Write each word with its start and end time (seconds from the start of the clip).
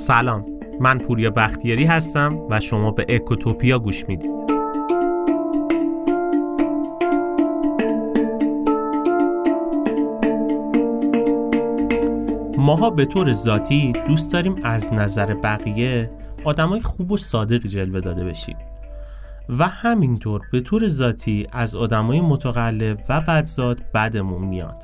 سلام. 0.00 0.44
من 0.80 0.98
پوریا 0.98 1.30
بختیاری 1.30 1.84
هستم 1.84 2.38
و 2.50 2.60
شما 2.60 2.90
به 2.90 3.06
اکوتوپیا 3.08 3.78
گوش 3.78 4.08
می‌دید. 4.08 4.30
ماها 12.56 12.90
به 12.90 13.04
طور 13.04 13.32
ذاتی 13.32 13.92
دوست 13.92 14.32
داریم 14.32 14.54
از 14.62 14.92
نظر 14.92 15.34
بقیه 15.34 16.10
آدمای 16.44 16.80
خوب 16.80 17.12
و 17.12 17.16
صادقی 17.16 17.68
جلوه 17.68 18.00
داده 18.00 18.24
بشیم. 18.24 18.56
و 19.58 19.68
همینطور 19.68 20.40
به 20.52 20.60
طور 20.60 20.88
ذاتی 20.88 21.46
از 21.52 21.74
آدمای 21.74 22.20
متقلب 22.20 22.98
و 23.08 23.20
بدزاد 23.20 23.80
بدمون 23.94 24.42
میاد. 24.42 24.82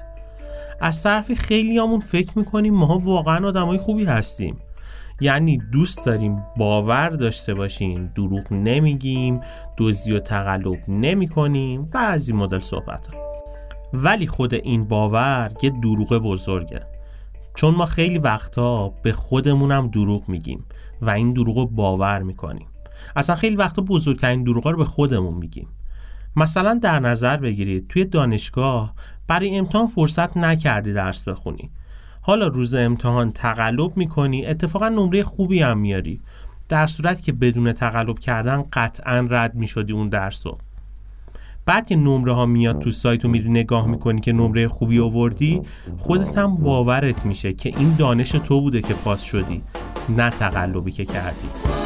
از 0.80 1.02
طرفی 1.02 1.34
خیلی 1.34 1.78
همون 1.78 2.00
فکر 2.00 2.38
می‌کنیم 2.38 2.74
ماها 2.74 2.98
واقعا 2.98 3.48
آدمای 3.48 3.78
خوبی 3.78 4.04
هستیم. 4.04 4.58
یعنی 5.20 5.58
دوست 5.72 6.06
داریم 6.06 6.42
باور 6.56 7.08
داشته 7.08 7.54
باشیم 7.54 8.12
دروغ 8.14 8.52
نمیگیم 8.52 9.40
دزدی 9.78 10.12
و 10.12 10.20
تقلب 10.20 10.88
نمی 10.88 11.28
کنیم 11.28 11.88
و 11.94 11.98
از 11.98 12.28
این 12.28 12.38
مدل 12.38 12.60
صحبت 12.60 13.08
ولی 13.92 14.26
خود 14.26 14.54
این 14.54 14.84
باور 14.84 15.52
یه 15.62 15.70
دروغ 15.70 16.08
بزرگه. 16.08 16.80
چون 17.54 17.74
ما 17.74 17.86
خیلی 17.86 18.18
وقتا 18.18 18.88
به 18.88 19.12
خودمونم 19.12 19.88
دروغ 19.88 20.28
میگیم 20.28 20.64
و 21.02 21.10
این 21.10 21.32
دروغ 21.32 21.70
باور 21.70 22.22
می‌کنیم. 22.22 22.66
اصلا 23.16 23.36
خیلی 23.36 23.56
وقتا 23.56 23.82
بزرگترین 23.82 24.44
دروغ 24.44 24.66
رو 24.66 24.76
به 24.78 24.84
خودمون 24.84 25.34
میگیم. 25.34 25.68
مثلا 26.36 26.78
در 26.82 27.00
نظر 27.00 27.36
بگیرید 27.36 27.88
توی 27.88 28.04
دانشگاه 28.04 28.94
برای 29.26 29.56
امتحان 29.56 29.86
فرصت 29.86 30.36
نکردی 30.36 30.92
درس 30.92 31.28
بخونی. 31.28 31.70
حالا 32.26 32.46
روز 32.46 32.74
امتحان 32.74 33.32
تقلب 33.32 33.96
می‌کنی 33.96 34.46
اتفاقا 34.46 34.88
نمره 34.88 35.22
خوبی 35.22 35.60
هم 35.60 35.78
میاری. 35.78 36.20
در 36.68 36.86
صورت 36.86 37.22
که 37.22 37.32
بدون 37.32 37.72
تقلب 37.72 38.18
کردن 38.18 38.64
قطعا 38.72 39.26
رد 39.30 39.54
می‌شدی 39.54 39.92
اون 39.92 40.08
درس 40.08 40.46
رو 40.46 40.58
بعد 41.66 41.86
که 41.86 41.96
نمره 41.96 42.32
ها 42.32 42.46
میاد 42.46 42.78
تو 42.78 42.90
سایت 42.90 43.24
و 43.24 43.28
میری 43.28 43.50
نگاه 43.50 43.86
می‌کنی 43.86 44.20
که 44.20 44.32
نمره 44.32 44.68
خوبی 44.68 45.00
آوردی 45.00 45.62
خودت 45.96 46.38
هم 46.38 46.56
باورت 46.56 47.26
میشه 47.26 47.52
که 47.52 47.68
این 47.78 47.94
دانش 47.98 48.30
تو 48.30 48.60
بوده 48.60 48.82
که 48.82 48.94
پاس 48.94 49.22
شدی 49.22 49.62
نه 50.16 50.30
تقلبی 50.30 50.90
که 50.90 51.04
کردی. 51.04 51.85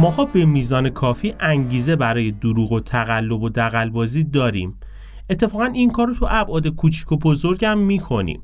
ماها 0.00 0.24
به 0.24 0.44
میزان 0.44 0.90
کافی 0.90 1.34
انگیزه 1.40 1.96
برای 1.96 2.30
دروغ 2.30 2.72
و 2.72 2.80
تقلب 2.80 3.42
و 3.42 3.48
دقلبازی 3.48 4.24
داریم. 4.24 4.76
اتفاقا 5.30 5.64
این 5.64 5.90
کار 5.90 6.06
رو 6.06 6.14
تو 6.14 6.26
ابعاد 6.30 6.68
کوچیک 6.68 7.12
و 7.12 7.16
بزرگ 7.16 7.64
هم 7.64 7.78
می‌کنیم. 7.78 8.42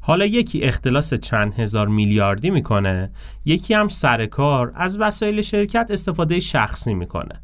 حالا 0.00 0.26
یکی 0.26 0.62
اختلاس 0.62 1.14
چند 1.14 1.54
هزار 1.54 1.88
میلیاردی 1.88 2.50
می‌کنه 2.50 3.10
یکی 3.44 3.74
هم 3.74 3.88
سر 3.88 4.26
کار 4.26 4.72
از 4.74 4.98
وسایل 5.00 5.42
شرکت 5.42 5.90
استفاده 5.90 6.40
شخصی 6.40 6.94
می‌کنه. 6.94 7.42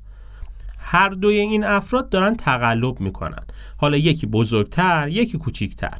هر 0.78 1.08
دوی 1.08 1.36
این 1.36 1.64
افراد 1.64 2.08
دارن 2.08 2.36
تقلب 2.36 3.00
می‌کنن. 3.00 3.42
حالا 3.76 3.96
یکی 3.96 4.26
بزرگتر 4.26 5.08
یکی 5.08 5.38
کوچیکتر. 5.38 5.98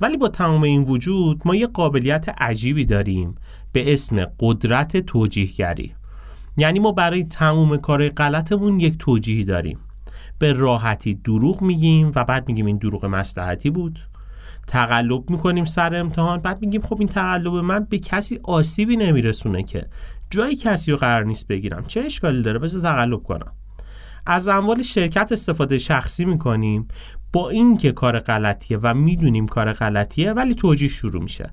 ولی 0.00 0.16
با 0.16 0.28
تمام 0.28 0.62
این 0.62 0.82
وجود 0.82 1.42
ما 1.44 1.54
یه 1.54 1.66
قابلیت 1.66 2.28
عجیبی 2.38 2.84
داریم. 2.84 3.34
به 3.72 3.92
اسم 3.92 4.24
قدرت 4.40 4.96
توجیهگری. 4.96 5.94
یعنی 6.60 6.78
ما 6.78 6.92
برای 6.92 7.24
تموم 7.24 7.76
کار 7.76 8.08
غلطمون 8.08 8.80
یک 8.80 8.98
توجیهی 8.98 9.44
داریم. 9.44 9.78
به 10.38 10.52
راحتی 10.52 11.14
دروغ 11.14 11.62
میگیم 11.62 12.12
و 12.14 12.24
بعد 12.24 12.48
میگیم 12.48 12.66
این 12.66 12.76
دروغ 12.76 13.06
مصلحتی 13.06 13.70
بود. 13.70 13.98
تقلب 14.66 15.30
می‌کنیم 15.30 15.64
سر 15.64 15.94
امتحان 15.94 16.40
بعد 16.40 16.60
میگیم 16.60 16.82
خب 16.82 16.96
این 16.98 17.08
تقلب 17.08 17.54
من 17.54 17.86
به 17.90 17.98
کسی 17.98 18.40
آسیبی 18.42 18.96
نمیرسونه 18.96 19.62
که. 19.62 19.86
جای 20.30 20.56
کسی 20.56 20.90
رو 20.90 20.96
قرار 20.96 21.24
نیست 21.24 21.46
بگیرم. 21.46 21.84
چه 21.86 22.00
اشکالی 22.00 22.42
داره؟ 22.42 22.58
بذار 22.58 22.82
تقلب 22.82 23.22
کنم. 23.22 23.52
از 24.26 24.48
اموال 24.48 24.82
شرکت 24.82 25.32
استفاده 25.32 25.78
شخصی 25.78 26.24
می‌کنیم. 26.24 26.88
با 27.32 27.50
اینکه 27.50 27.92
کار 27.92 28.18
غلطیه 28.18 28.78
و 28.82 28.94
می‌دونیم 28.94 29.46
کار 29.46 29.72
غلطیه 29.72 30.32
ولی 30.32 30.54
توجیه 30.54 30.88
شروع 30.88 31.22
میشه. 31.22 31.50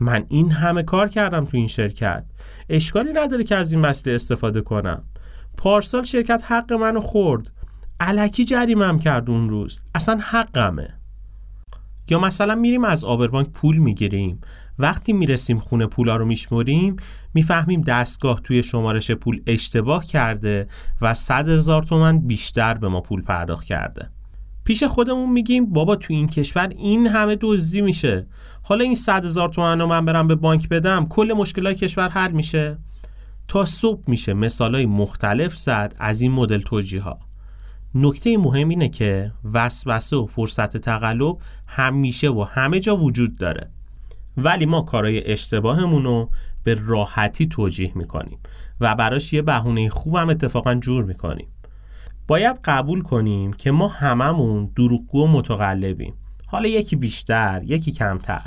من 0.00 0.24
این 0.28 0.50
همه 0.50 0.82
کار 0.82 1.08
کردم 1.08 1.44
تو 1.44 1.56
این 1.56 1.66
شرکت. 1.66 2.24
اشکالی 2.68 3.12
نداره 3.12 3.44
که 3.44 3.56
از 3.56 3.72
این 3.72 3.86
مسئله 3.86 4.14
استفاده 4.14 4.60
کنم. 4.60 5.04
پارسال 5.56 6.04
شرکت 6.04 6.42
حق 6.46 6.72
منو 6.72 7.00
خورد. 7.00 7.50
علکی 8.00 8.44
جریمم 8.44 8.98
کرد 8.98 9.30
اون 9.30 9.48
روز. 9.50 9.80
اصلا 9.94 10.18
حقمه. 10.22 10.94
یا 12.10 12.18
مثلا 12.18 12.54
میریم 12.54 12.84
از 12.84 13.04
آبربانک 13.04 13.48
پول 13.50 13.76
می‌گیریم. 13.76 14.40
وقتی 14.78 15.12
می‌رسیم 15.12 15.58
خونه 15.58 15.86
پولا 15.86 16.16
رو 16.16 16.24
میشمریم 16.24 16.96
می‌فهمیم 17.34 17.80
دستگاه 17.80 18.40
توی 18.40 18.62
شمارش 18.62 19.10
پول 19.10 19.42
اشتباه 19.46 20.06
کرده 20.06 20.68
و 21.00 21.14
صد 21.14 21.48
هزار 21.48 21.82
تومن 21.82 22.18
بیشتر 22.18 22.74
به 22.74 22.88
ما 22.88 23.00
پول 23.00 23.22
پرداخت 23.22 23.64
کرده. 23.64 24.10
پیش 24.68 24.84
خودمون 24.84 25.32
میگیم 25.32 25.72
بابا 25.72 25.96
تو 25.96 26.14
این 26.14 26.28
کشور 26.28 26.68
این 26.68 27.06
همه 27.06 27.36
دزدی 27.40 27.80
میشه. 27.80 28.26
حالا 28.62 28.84
این 28.84 28.94
صد 28.94 29.24
هزار 29.24 29.48
تومن 29.48 29.80
رو 29.80 29.86
من 29.86 30.04
برم 30.04 30.28
به 30.28 30.34
بانک 30.34 30.68
بدم 30.68 31.06
کل 31.06 31.34
مشکلات 31.36 31.76
کشور 31.76 32.08
حل 32.08 32.30
میشه. 32.30 32.78
تا 33.48 33.64
صبح 33.64 34.02
میشه 34.06 34.34
مثالای 34.34 34.86
مختلف 34.86 35.56
زد 35.56 35.94
از 35.98 36.20
این 36.20 36.32
مدل 36.32 36.60
توجیه 36.60 37.02
ها 37.02 37.18
نکته 37.94 38.36
مهم 38.36 38.68
اینه 38.68 38.88
که 38.88 39.32
وسوسه 39.54 40.16
و 40.16 40.26
فرصت 40.26 40.76
تقلب 40.76 41.36
همیشه 41.66 42.30
و 42.30 42.42
همه 42.42 42.80
جا 42.80 42.96
وجود 42.96 43.36
داره. 43.36 43.70
ولی 44.36 44.66
ما 44.66 44.80
کارای 44.80 45.32
اشتباهمون 45.32 46.04
رو 46.04 46.30
به 46.64 46.80
راحتی 46.86 47.46
توجیه 47.46 47.92
می‌کنیم 47.94 48.38
و 48.80 48.94
براش 48.94 49.32
یه 49.32 49.42
بهونه 49.42 49.88
خوب 49.88 50.16
هم 50.16 50.30
اتفاقا 50.30 50.74
جور 50.74 51.04
می‌کنیم. 51.04 51.48
باید 52.28 52.58
قبول 52.64 53.02
کنیم 53.02 53.52
که 53.52 53.70
ما 53.70 53.88
هممون 53.88 54.70
دروغگو 54.76 55.24
و 55.24 55.26
متقلبیم. 55.26 56.14
حالا 56.46 56.68
یکی 56.68 56.96
بیشتر 56.96 57.62
یکی 57.64 57.92
کمتر. 57.92 58.42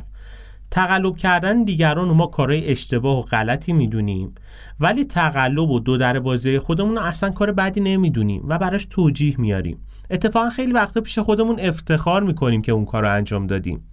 تقلب 0.71 1.17
کردن 1.17 1.63
دیگران 1.63 2.09
و 2.09 2.13
ما 2.13 2.27
کارهای 2.27 2.67
اشتباه 2.71 3.19
و 3.19 3.21
غلطی 3.21 3.73
می‌دونیم. 3.73 4.35
ولی 4.79 5.05
تقلب 5.05 5.69
و 5.69 5.79
دو 5.79 5.97
در 5.97 6.19
بازی 6.19 6.59
خودمون 6.59 6.97
اصلا 6.97 7.29
کار 7.29 7.51
بدی 7.51 7.79
نمی‌دونیم 7.81 8.43
و 8.47 8.57
براش 8.57 8.87
توجیه 8.89 9.41
میاریم 9.41 9.85
اتفاقا 10.09 10.49
خیلی 10.49 10.71
وقتا 10.71 11.01
پیش 11.01 11.19
خودمون 11.19 11.59
افتخار 11.59 12.23
می‌کنیم 12.23 12.61
که 12.61 12.71
اون 12.71 12.85
کار 12.85 13.03
رو 13.03 13.11
انجام 13.11 13.47
دادیم. 13.47 13.83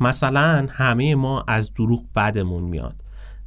مثلا 0.00 0.66
همه 0.70 1.14
ما 1.14 1.44
از 1.48 1.74
دروغ 1.74 2.04
بدمون 2.16 2.62
میاد. 2.62 3.03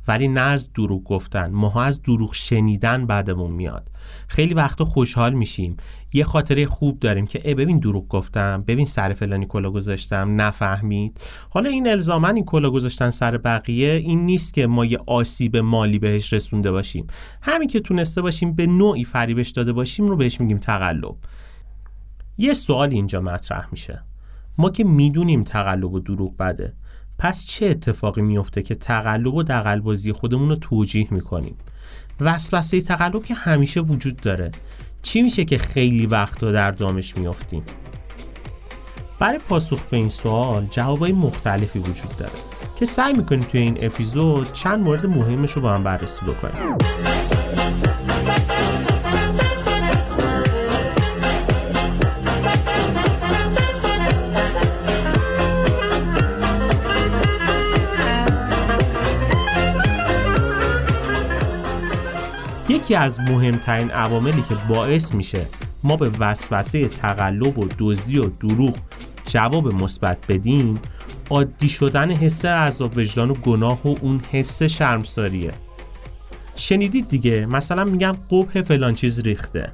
ولی 0.07 0.27
نه 0.27 0.41
از 0.41 0.73
دروغ 0.73 1.03
گفتن 1.03 1.51
ما 1.51 1.83
از 1.83 2.01
دروغ 2.01 2.33
شنیدن 2.33 3.05
بعدمون 3.05 3.51
میاد. 3.51 3.91
خیلی 4.27 4.53
وقتا 4.53 4.85
خوشحال 4.85 5.33
میشیم. 5.33 5.77
یه 6.13 6.23
خاطره 6.23 6.65
خوب 6.65 6.99
داریم 6.99 7.25
که 7.25 7.41
ای 7.45 7.55
ببین 7.55 7.79
دروغ 7.79 8.07
گفتم 8.07 8.63
ببین 8.67 8.85
سر 8.85 9.13
فلانی 9.13 9.45
کلا 9.45 9.71
گذاشتم 9.71 10.41
نفهمید. 10.41 11.19
حالا 11.49 11.69
این 11.69 11.87
الزاما 11.87 12.27
این 12.27 12.45
کلا 12.45 12.69
گذاشتن 12.69 13.09
سر 13.09 13.37
بقیه 13.37 13.91
این 13.91 14.25
نیست 14.25 14.53
که 14.53 14.67
ما 14.67 14.85
یه 14.85 14.99
آسیب 15.07 15.57
مالی 15.57 15.99
بهش 15.99 16.33
رسونده 16.33 16.71
باشیم. 16.71 17.07
همین 17.41 17.67
که 17.67 17.79
تونسته 17.79 18.21
باشیم 18.21 18.53
به 18.53 18.65
نوعی 18.65 19.03
فریبش 19.03 19.49
داده 19.49 19.73
باشیم 19.73 20.07
رو 20.07 20.15
بهش 20.15 20.41
میگیم 20.41 20.57
تقلب. 20.57 21.15
یه 22.37 22.53
سوال 22.53 22.91
اینجا 22.91 23.21
مطرح 23.21 23.67
میشه. 23.71 24.03
ما 24.57 24.69
که 24.69 24.83
می‌دونیم 24.83 25.43
تقلب 25.43 25.93
و 25.93 25.99
دروغ 25.99 26.37
بده. 26.37 26.73
پس 27.19 27.45
چه 27.45 27.65
اتفاقی 27.65 28.21
میفته 28.21 28.61
که 28.61 28.75
تقلب 28.75 29.33
و 29.33 29.43
دقلبازی 29.43 30.11
خودمون 30.11 30.49
رو 30.49 30.55
توجیه 30.55 31.07
می‌کنیم؟ 31.11 31.57
وسوسه 32.19 32.81
تقلب 32.81 33.25
که 33.25 33.33
همیشه 33.33 33.81
وجود 33.81 34.15
داره. 34.15 34.51
چی 35.01 35.21
میشه 35.21 35.45
که 35.45 35.57
خیلی 35.57 36.05
وقتا 36.05 36.51
در 36.51 36.71
دامش 36.71 37.17
میافتیم؟ 37.17 37.63
برای 39.19 39.39
پاسخ 39.49 39.81
به 39.81 39.97
این 39.97 40.09
سوال 40.09 40.67
جوابای 40.71 41.11
مختلفی 41.11 41.79
وجود 41.79 42.17
داره 42.17 42.31
که 42.79 42.85
سعی 42.85 43.13
می‌کنیم 43.13 43.41
توی 43.41 43.61
این 43.61 43.77
اپیزود 43.81 44.53
چند 44.53 44.79
مورد 44.79 45.05
مهمش 45.05 45.51
رو 45.51 45.61
با 45.61 45.73
هم 45.73 45.83
بررسی 45.83 46.25
بکنیم. 46.25 46.77
یکی 62.87 62.95
از 62.95 63.19
مهمترین 63.19 63.91
عواملی 63.91 64.41
که 64.41 64.55
باعث 64.69 65.13
میشه 65.13 65.45
ما 65.83 65.97
به 65.97 66.11
وسوسه 66.19 66.87
تقلب 66.87 67.59
و 67.59 67.67
دزدی 67.79 68.17
و 68.17 68.25
دروغ 68.25 68.75
جواب 69.25 69.67
مثبت 69.73 70.17
بدیم 70.29 70.79
عادی 71.29 71.69
شدن 71.69 72.11
حس 72.11 72.45
عذاب 72.45 72.97
وجدان 72.97 73.29
و 73.29 73.33
گناه 73.33 73.87
و 73.87 73.95
اون 74.01 74.21
حس 74.31 74.63
شرمساریه. 74.63 75.53
شنیدید 76.55 77.09
دیگه؟ 77.09 77.45
مثلا 77.45 77.83
میگم 77.83 78.17
قبه 78.31 78.61
فلان 78.61 78.95
چیز 78.95 79.19
ریخته. 79.19 79.73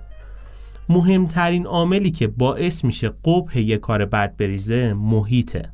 مهمترین 0.89 1.65
عاملی 1.65 2.11
که 2.11 2.27
باعث 2.27 2.83
میشه 2.83 3.09
قبه 3.25 3.61
یه 3.61 3.77
کار 3.77 4.05
بد 4.05 4.37
بریزه 4.37 4.93
محیطه. 4.93 5.71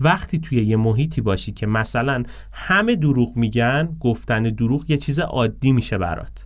وقتی 0.00 0.38
توی 0.38 0.64
یه 0.64 0.76
محیطی 0.76 1.20
باشی 1.20 1.52
که 1.52 1.66
مثلا 1.66 2.22
همه 2.52 2.96
دروغ 2.96 3.36
میگن 3.36 3.96
گفتن 4.00 4.42
دروغ 4.42 4.90
یه 4.90 4.96
چیز 4.96 5.18
عادی 5.18 5.72
میشه 5.72 5.98
برات. 5.98 6.45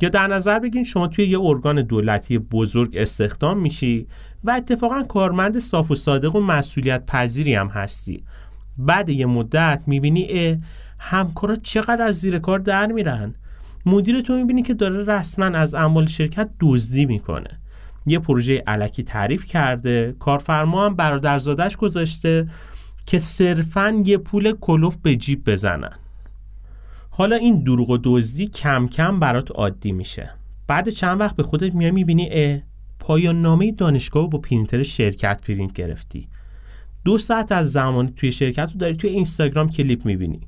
یا 0.00 0.08
در 0.08 0.26
نظر 0.26 0.58
بگین 0.58 0.84
شما 0.84 1.06
توی 1.06 1.26
یه 1.26 1.40
ارگان 1.40 1.82
دولتی 1.82 2.38
بزرگ 2.38 2.96
استخدام 2.96 3.58
میشی 3.58 4.06
و 4.44 4.50
اتفاقا 4.50 5.02
کارمند 5.02 5.58
صاف 5.58 5.90
و 5.90 5.94
صادق 5.94 6.36
و 6.36 6.40
مسئولیت 6.40 7.06
پذیری 7.06 7.54
هم 7.54 7.68
هستی. 7.68 8.24
بعد 8.78 9.08
یه 9.08 9.26
مدت 9.26 9.82
می‌بینی 9.86 10.58
همکارا 10.98 11.56
چقدر 11.56 12.02
از 12.02 12.20
زیر 12.20 12.38
کار 12.38 12.58
در 12.58 12.86
میرن. 12.86 13.34
مدیر 13.86 14.20
تو 14.20 14.34
می‌بینی 14.34 14.62
که 14.62 14.74
داره 14.74 15.04
رسما 15.04 15.44
از 15.44 15.74
اموال 15.74 16.06
شرکت 16.06 16.50
دزدی 16.60 17.06
می‌کنه. 17.06 17.50
یه 18.06 18.18
پروژه 18.18 18.62
علکی 18.66 19.02
تعریف 19.02 19.44
کرده 19.44 20.16
کارفرما 20.18 20.86
هم 20.86 20.96
برادرزادش 20.96 21.76
گذاشته 21.76 22.48
که 23.06 23.18
صرفا 23.18 24.02
یه 24.04 24.18
پول 24.18 24.52
کلفت 24.52 24.96
به 24.96 25.16
جیب 25.16 25.50
بزنن. 25.50 25.92
حالا 27.16 27.36
این 27.36 27.64
دروغ 27.64 27.90
و 27.90 27.98
دزدی 28.04 28.46
کم 28.46 28.88
کم 28.88 29.20
برات 29.20 29.50
عادی 29.50 29.92
میشه. 29.92 30.30
بعد 30.66 30.88
چند 30.88 31.20
وقت 31.20 31.36
به 31.36 31.42
خودت 31.42 31.74
میای 31.74 31.90
می‌بینی 31.90 32.28
اه 32.30 32.60
پایان 32.98 33.42
نامه 33.42 33.72
دانشگاه 33.72 34.30
با 34.30 34.38
پرینتر 34.38 34.82
شرکت 34.82 35.40
پرینت 35.46 35.72
گرفتی. 35.72 36.28
دو 37.04 37.18
ساعت 37.18 37.52
از 37.52 37.72
زمانی 37.72 38.12
توی 38.16 38.32
شرکت 38.32 38.70
رو 38.72 38.78
داری 38.78 38.96
توی 38.96 39.10
اینستاگرام 39.10 39.68
کلیپ 39.68 40.06
می‌بینی. 40.06 40.40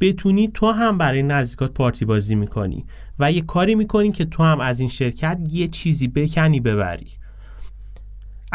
بتونی 0.00 0.48
تو 0.54 0.70
هم 0.70 0.98
برای 0.98 1.22
نزدیکات 1.22 1.72
پارتی 1.74 2.04
بازی 2.04 2.34
می‌کنی 2.34 2.84
و 3.18 3.32
یه 3.32 3.40
کاری 3.40 3.74
می‌کنی 3.74 4.12
که 4.12 4.24
تو 4.24 4.42
هم 4.42 4.60
از 4.60 4.80
این 4.80 4.88
شرکت 4.88 5.38
یه 5.50 5.68
چیزی 5.68 6.08
بکنی 6.08 6.60
ببری. 6.60 7.08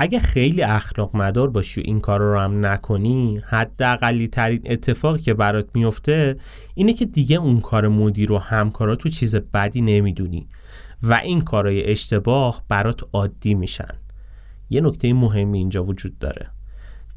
اگه 0.01 0.19
خیلی 0.19 0.61
اخلاق 0.61 1.15
مدار 1.15 1.49
باشی 1.49 1.81
و 1.81 1.83
این 1.85 1.99
کار 1.99 2.19
رو 2.19 2.39
هم 2.39 2.65
نکنی 2.65 3.41
حداقلی 3.47 4.27
ترین 4.27 4.61
اتفاقی 4.65 5.19
که 5.19 5.33
برات 5.33 5.69
میفته 5.73 6.35
اینه 6.75 6.93
که 6.93 7.05
دیگه 7.05 7.35
اون 7.35 7.59
کار 7.59 7.87
مدیر 7.87 8.31
و 8.31 8.37
همکارات 8.37 8.99
تو 8.99 9.09
چیز 9.09 9.35
بدی 9.35 9.81
نمی‌دونی 9.81 10.47
و 11.03 11.13
این 11.13 11.41
کارهای 11.41 11.91
اشتباه 11.91 12.63
برات 12.67 13.01
عادی 13.13 13.53
میشن. 13.53 13.95
یه 14.69 14.81
نکته 14.81 15.13
مهمی 15.13 15.57
اینجا 15.57 15.83
وجود 15.83 16.19
داره. 16.19 16.47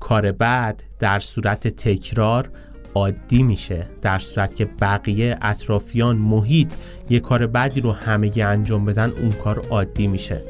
کار 0.00 0.32
بد 0.32 0.82
در 0.98 1.20
صورت 1.20 1.68
تکرار 1.68 2.50
عادی 2.94 3.42
میشه 3.42 3.88
در 4.00 4.18
صورت 4.18 4.56
که 4.56 4.64
بقیه 4.64 5.38
اطرافیان 5.42 6.16
محیط 6.16 6.72
یه 7.10 7.20
کار 7.20 7.46
بدی 7.46 7.80
رو 7.80 7.92
همگی 7.92 8.42
انجام 8.42 8.84
بدن 8.84 9.10
اون 9.10 9.30
کار 9.30 9.66
عادی 9.70 10.06
میشه. 10.06 10.40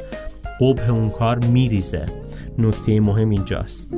قبه 0.61 0.88
اون 0.88 1.11
کار 1.11 1.38
میریزه. 1.44 2.22
نکته 2.59 3.01
مهم 3.01 3.31
اینجاست. 3.31 3.95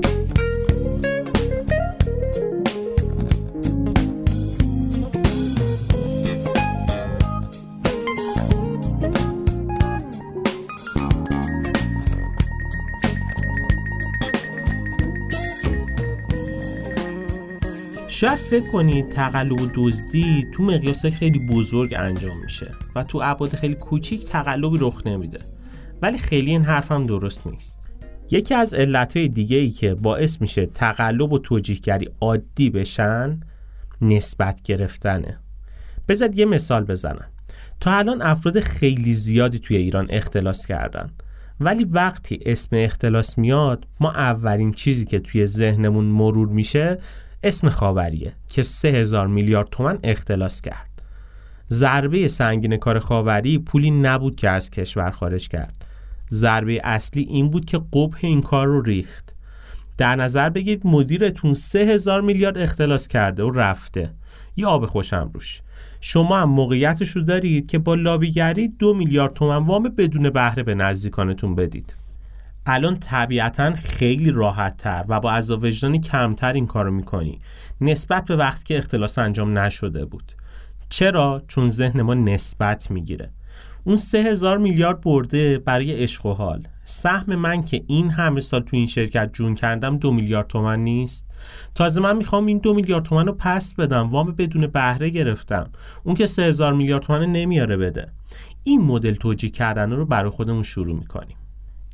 شاید 18.08 18.38
فکر 18.38 18.70
کنید 18.70 19.08
تقلب 19.08 19.60
و 19.60 19.66
دزدی 19.74 20.46
تو 20.52 20.62
مقیاس 20.62 21.06
خیلی 21.06 21.38
بزرگ 21.38 21.94
انجام 21.98 22.40
میشه 22.42 22.74
و 22.94 23.04
تو 23.04 23.20
ابعاد 23.24 23.54
خیلی 23.54 23.74
کوچیک 23.74 24.26
تقلبی 24.26 24.78
رخ 24.80 25.06
نمیده. 25.06 25.40
ولی 26.02 26.18
خیلی 26.18 26.50
این 26.50 26.64
حرفم 26.64 27.06
درست 27.06 27.46
نیست. 27.46 27.83
یکی 28.30 28.54
از 28.54 28.74
علتهای 28.74 29.28
دیگه 29.28 29.56
ای 29.56 29.70
که 29.70 29.94
باعث 29.94 30.40
میشه 30.40 30.66
تقلب 30.66 31.32
و 31.32 31.38
توجیهگری 31.38 32.08
عادی 32.20 32.70
بشن 32.70 33.40
نسبت 34.00 34.62
گرفتنه. 34.62 35.38
بذار 36.08 36.34
یه 36.34 36.44
مثال 36.44 36.84
بزنم. 36.84 37.28
تا 37.80 37.92
الان 37.96 38.22
افراد 38.22 38.60
خیلی 38.60 39.12
زیادی 39.12 39.58
توی 39.58 39.76
ایران 39.76 40.06
اختلاس 40.10 40.66
کردن. 40.66 41.10
ولی 41.60 41.84
وقتی 41.84 42.40
اسم 42.46 42.76
اختلاس 42.76 43.38
میاد 43.38 43.86
ما 44.00 44.10
اولین 44.10 44.72
چیزی 44.72 45.04
که 45.04 45.18
توی 45.18 45.46
ذهنمون 45.46 46.04
مرور 46.04 46.48
میشه 46.48 46.98
اسم 47.42 47.68
خاوریه 47.68 48.32
که 48.48 48.62
سه 48.62 48.88
هزار 48.88 49.26
میلیارد 49.26 49.68
تومن 49.70 49.98
اختلاس 50.04 50.60
کرد. 50.60 51.02
ضربه 51.70 52.28
سنگین 52.28 52.76
کار 52.76 52.98
خاوری 52.98 53.58
پولی 53.58 53.90
نبود 53.90 54.36
که 54.36 54.50
از 54.50 54.70
کشور 54.70 55.10
خارج 55.10 55.48
کرد. 55.48 55.84
ضربه 56.34 56.80
اصلی 56.84 57.22
این 57.22 57.50
بود 57.50 57.64
که 57.64 57.78
قبه 57.78 58.16
این 58.20 58.42
کار 58.42 58.66
رو 58.66 58.82
ریخت. 58.82 59.34
در 59.98 60.16
نظر 60.16 60.50
بگیرید 60.50 60.86
مدیرتون 60.86 61.54
سه 61.54 61.78
هزار 61.78 62.20
میلیارد 62.20 62.58
اختلاس 62.58 63.08
کرده 63.08 63.42
و 63.42 63.50
رفته. 63.50 64.10
یه 64.56 64.66
آب 64.66 64.86
خوشم 64.86 65.30
روش 65.34 65.60
شما 66.00 66.38
هم 66.38 66.48
موقعیتش 66.48 67.08
رو 67.08 67.22
دارید 67.22 67.66
که 67.66 67.78
با 67.78 67.94
لابیگری 67.94 68.68
دو 68.68 68.94
میلیارد 68.94 69.34
تومن 69.34 69.66
وام 69.66 69.82
بدون 69.82 70.30
بهره 70.30 70.62
به 70.62 70.74
نزدیکانتون 70.74 71.54
بدید. 71.54 71.94
الان 72.66 72.98
طبیعتا 72.98 73.72
خیلی 73.72 74.30
راحت 74.30 74.76
تر 74.76 75.04
و 75.08 75.20
با 75.20 75.32
عذاب 75.32 75.64
وجدانی 75.64 76.00
کمتر 76.00 76.52
این 76.52 76.66
کارو 76.66 76.90
می‌کنی. 76.90 77.38
نسبت 77.80 78.24
به 78.24 78.36
وقتی 78.36 78.64
که 78.64 78.78
اختلاس 78.78 79.18
انجام 79.18 79.58
نشده 79.58 80.04
بود. 80.04 80.32
چرا؟ 80.88 81.42
چون 81.48 81.70
ذهن 81.70 82.02
ما 82.02 82.14
نسبت 82.14 82.90
می‌گیره. 82.90 83.30
اون 83.84 83.96
سه 83.96 84.18
هزار 84.18 84.58
میلیارد 84.58 85.00
برده 85.00 85.58
برای 85.58 85.92
عشق 86.02 86.26
و 86.26 86.32
حال. 86.32 86.68
سهم 86.84 87.34
من 87.34 87.64
که 87.64 87.84
این 87.86 88.10
همه 88.10 88.40
سال 88.40 88.60
تو 88.60 88.76
این 88.76 88.86
شرکت 88.86 89.30
جون 89.32 89.54
کردم 89.54 89.96
دو 89.96 90.12
میلیارد 90.12 90.46
تومن 90.46 90.80
نیست. 90.80 91.26
تازه 91.74 92.00
من 92.00 92.16
می‌خوام 92.16 92.46
این 92.46 92.58
دو 92.58 92.74
میلیارد 92.74 93.04
تومن 93.04 93.26
رو 93.26 93.32
پس 93.32 93.74
بدم. 93.74 94.10
وام 94.10 94.32
بدون 94.32 94.66
بهره 94.66 95.10
گرفتم. 95.10 95.70
اون 96.04 96.14
که 96.14 96.26
سه 96.26 96.42
هزار 96.42 96.72
میلیارد 96.72 97.02
تومن 97.02 97.32
نمیاره 97.32 97.76
بده. 97.76 98.12
این 98.62 98.80
مدل 98.80 99.14
توجیه 99.14 99.50
کردن 99.50 99.92
رو 99.92 100.06
برای 100.06 100.30
خودمون 100.30 100.62
شروع 100.62 100.96
می‌کنیم. 100.96 101.36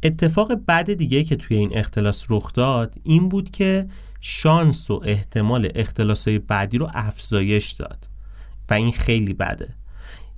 اتفاق 0.03 0.55
بعد 0.55 0.95
دیگه 0.95 1.25
که 1.25 1.37
توی 1.37 1.57
این 1.57 1.79
اختلاس 1.79 2.27
رخ 2.31 2.53
داد 2.53 2.95
این 3.03 3.29
بود 3.29 3.51
که 3.51 3.87
شانس 4.21 4.91
و 4.91 5.03
احتمال 5.05 5.69
اختلاسای 5.75 6.39
بعدی 6.39 6.79
رو 6.79 6.89
افزایش 6.95 7.71
داد. 7.71 8.09
و 8.71 8.75
این 8.75 8.93
خیلی 8.93 9.33
بده. 9.33 9.75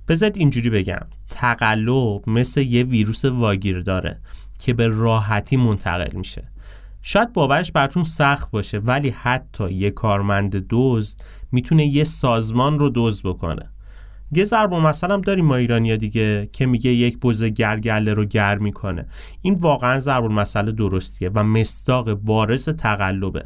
بذارید 0.07 0.37
اینجوری 0.37 0.69
بگم. 0.69 1.05
تقلب 1.29 2.29
مثل 2.29 2.61
یه 2.61 2.83
ویروس 2.83 3.25
واگیر 3.25 3.79
داره 3.79 4.19
که 4.59 4.73
به 4.73 4.87
راحتی 4.87 5.57
منتقل 5.57 6.17
میشه. 6.17 6.47
شاید 7.01 7.33
باورش 7.33 7.71
براتون 7.71 8.03
سخت 8.03 8.51
باشه 8.51 8.79
ولی 8.79 9.09
حتی 9.09 9.73
یه 9.73 9.91
کارمند 9.91 10.65
دزد 10.69 11.21
می‌تونه 11.51 11.85
یه 11.85 12.03
سازمان 12.03 12.79
رو 12.79 12.91
دزد 12.95 13.25
بکنه. 13.25 13.69
یه 14.31 14.43
ضرب 14.43 14.73
مثلا 14.73 15.17
داریم 15.17 15.45
ما 15.45 15.55
ایرانیا 15.55 15.95
دیگه 15.95 16.49
که 16.51 16.65
میگه 16.65 16.89
یک 16.89 17.19
بز 17.19 17.43
گرگله 17.43 18.13
رو 18.13 18.25
گر 18.25 18.57
می‌کنه. 18.57 19.05
این 19.41 19.53
واقعا 19.53 19.99
ضرب 19.99 20.25
مسئله 20.25 20.71
درستیه 20.71 21.29
و 21.29 21.43
مستاق 21.43 22.13
بارز 22.13 22.69
تقلبه. 22.69 23.45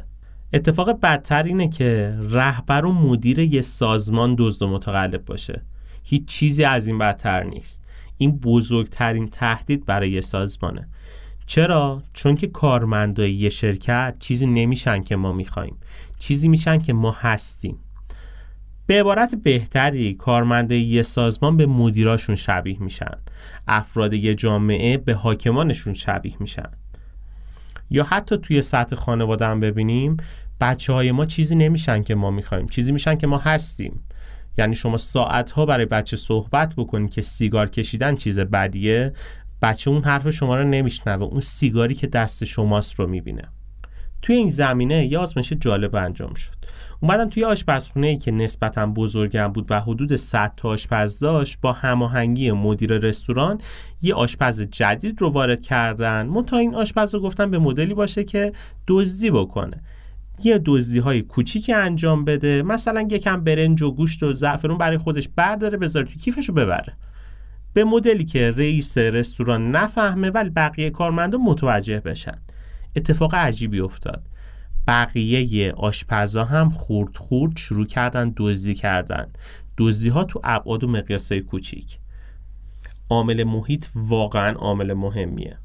اتفاق 0.52 1.00
بدتر 1.00 1.42
اینه 1.42 1.68
که 1.68 2.18
رهبر 2.30 2.84
و 2.84 2.92
مدیر 2.92 3.38
یه 3.38 3.60
سازمان 3.60 4.34
دزد 4.38 4.62
و 4.62 4.68
متقلب 4.68 5.24
باشه. 5.24 5.62
هیچ 6.10 6.24
چیزی 6.24 6.64
از 6.64 6.86
این 6.86 6.98
بدتر 6.98 7.44
نیست. 7.44 7.84
این 8.16 8.38
بزرگترین 8.38 9.28
تهدید 9.28 9.84
برای 9.84 10.22
سازمانه. 10.22 10.88
چرا؟ 11.46 12.02
چون 12.12 12.36
که 12.36 12.46
کارمندای 12.46 13.32
یه 13.32 13.48
شرکت 13.48 14.16
چیزی 14.18 14.46
نمیشن 14.46 15.02
که 15.02 15.16
ما 15.16 15.32
می‌خوایم. 15.32 15.76
چیزی 16.18 16.48
میشن 16.48 16.78
که 16.78 16.92
ما 16.92 17.16
هستیم. 17.18 17.78
به 18.86 19.00
عبارت 19.00 19.34
بهتری 19.34 20.14
کارمندای 20.14 20.80
یه 20.80 21.02
سازمان 21.02 21.56
به 21.56 21.66
مدیراشون 21.66 22.36
شبیه 22.36 22.82
میشن. 22.82 23.18
افراد 23.68 24.12
یه 24.12 24.34
جامعه 24.34 24.96
به 24.96 25.14
حاکمانشون 25.14 25.94
شبیه 25.94 26.36
میشن. 26.40 26.70
یا 27.90 28.04
حتی 28.04 28.38
توی 28.38 28.62
سطح 28.62 28.96
خانواده 28.96 29.46
هم 29.46 29.60
ببینیم 29.60 30.16
بچه 30.60 30.92
های 30.92 31.12
ما 31.12 31.26
چیزی 31.26 31.56
نمیشن 31.56 32.02
که 32.02 32.14
ما 32.14 32.30
می‌خوایم. 32.30 32.66
چیزی 32.66 32.92
میشن 32.92 33.14
که 33.14 33.26
ما 33.26 33.38
هستیم. 33.38 34.00
یعنی 34.58 34.74
شما 34.74 34.96
ساعت 34.96 35.50
ها 35.50 35.66
برای 35.66 35.86
بچه 35.86 36.16
صحبت 36.16 36.74
بکنید 36.76 37.10
که 37.10 37.22
سیگار 37.22 37.68
کشیدن 37.68 38.16
چیز 38.16 38.38
بدیه 38.38 39.12
بچه 39.62 39.90
اون 39.90 40.04
حرف 40.04 40.30
شما 40.30 40.56
رو 40.56 40.64
نمیشنوه 40.64 41.24
اون 41.24 41.40
سیگاری 41.40 41.94
که 41.94 42.06
دست 42.06 42.44
شماست 42.44 42.94
رو 42.94 43.06
می‌بینه. 43.06 43.48
توی 44.22 44.36
این 44.36 44.50
زمینه 44.50 45.06
یه 45.06 45.18
آزمایش 45.18 45.52
جالب 45.52 45.96
انجام 45.96 46.34
شد. 46.34 46.54
اومدن 47.00 47.28
توی 47.28 47.44
آشپزخونه 47.44 48.06
ای 48.06 48.16
که 48.16 48.30
نسبتا 48.30 48.86
بزرگم 48.86 49.48
بود 49.48 49.70
و 49.70 49.80
حدود 49.80 50.16
100 50.16 50.52
تا 50.56 50.68
آشپز 50.68 51.18
داشت 51.18 51.58
با 51.60 51.72
هماهنگی 51.72 52.52
مدیر 52.52 52.98
رستوران 52.98 53.60
یه 54.02 54.14
آشپز 54.14 54.60
جدید 54.60 55.20
رو 55.20 55.30
وارد 55.30 55.60
کردن. 55.60 56.26
منتها 56.26 56.58
این 56.58 56.74
آشپز 56.74 57.14
رو 57.14 57.20
گفتن 57.20 57.50
به 57.50 57.58
مدلی 57.58 57.94
باشه 57.94 58.24
که 58.24 58.52
دزدی 58.86 59.30
بکنه. 59.30 59.82
یه 60.42 60.60
دزدی 60.64 60.98
های 60.98 61.22
کوچیکی 61.22 61.72
انجام 61.72 62.24
بده. 62.24 62.62
مثلا 62.62 63.08
یکم 63.10 63.44
برنج 63.44 63.82
و 63.82 63.90
گوشت 63.90 64.22
و 64.22 64.32
زعفرون 64.32 64.78
برای 64.78 64.98
خودش 64.98 65.28
برداره 65.36 65.78
بذاره 65.78 66.06
تو 66.06 66.18
کیفشو 66.18 66.52
ببره. 66.52 66.92
به 67.72 67.84
مدلی 67.84 68.24
که 68.24 68.50
رئیس 68.50 68.98
رستوران 68.98 69.70
نفهمه 69.70 70.30
ولی 70.30 70.50
بقیه 70.50 70.90
کارمندا 70.90 71.38
متوجه 71.38 72.00
بشن. 72.00 72.38
اتفاق 72.96 73.34
عجیبی 73.34 73.80
افتاد. 73.80 74.22
بقیه 74.86 75.72
آشپزا 75.72 76.44
هم 76.44 76.70
خورد 76.70 77.16
خورد 77.16 77.56
شروع 77.56 77.86
کردن 77.86 78.32
دزدی 78.36 78.74
کردن. 78.74 79.26
دزدی 79.78 80.08
ها 80.08 80.24
تو 80.24 80.40
ابعاد 80.44 80.84
و 80.84 80.88
مقیاسای 80.88 81.40
کوچیک. 81.40 81.98
عامل 83.10 83.44
محیط 83.44 83.86
واقعا 83.94 84.52
عامل 84.52 84.92
مهمیه. 84.92 85.58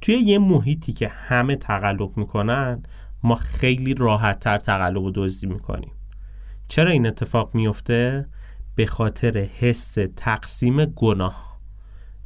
توی 0.00 0.14
یه 0.14 0.38
محیطی 0.38 0.92
که 0.92 1.08
همه 1.08 1.56
تقلب 1.56 2.16
می‌کنن 2.16 2.82
ما 3.24 3.34
خیلی 3.34 3.94
راحت 3.94 4.40
تر 4.40 4.58
تقلب 4.58 5.02
و 5.02 5.10
دزدی 5.14 5.46
می‌کنیم. 5.46 5.92
چرا 6.68 6.90
این 6.90 7.06
اتفاق 7.06 7.54
میفته؟ 7.54 8.28
به 8.74 8.86
خاطر 8.86 9.38
حس 9.38 9.98
تقسیم 10.16 10.84
گناه. 10.84 11.60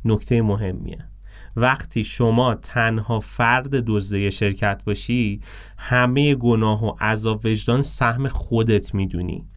نکته 0.05 0.43
مهمیه. 0.43 1.05
وقتی 1.57 2.05
شما 2.05 2.55
تنها 2.55 3.21
فرد 3.21 3.85
دزده 3.87 4.31
شرکت 4.31 4.85
باشی 4.85 5.41
همه 5.79 6.35
گناه 6.35 6.85
و 6.85 6.97
عذاب 7.01 7.47
وجدان 7.47 7.83
سهم 7.83 8.29
خودت 8.29 8.95
می‌دونی. 8.95 9.49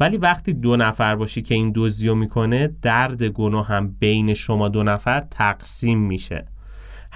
ولی 0.00 0.16
وقتی 0.16 0.52
دو 0.52 0.76
نفر 0.76 1.16
باشی 1.16 1.42
که 1.42 1.54
این 1.54 1.72
دزدیو 1.74 2.14
می‌کنه 2.14 2.68
درد 2.82 3.22
گناه 3.22 3.66
هم 3.66 3.88
بین 3.88 4.34
شما 4.34 4.68
دو 4.68 4.82
نفر 4.82 5.20
تقسیم 5.30 5.98
میشه. 5.98 6.46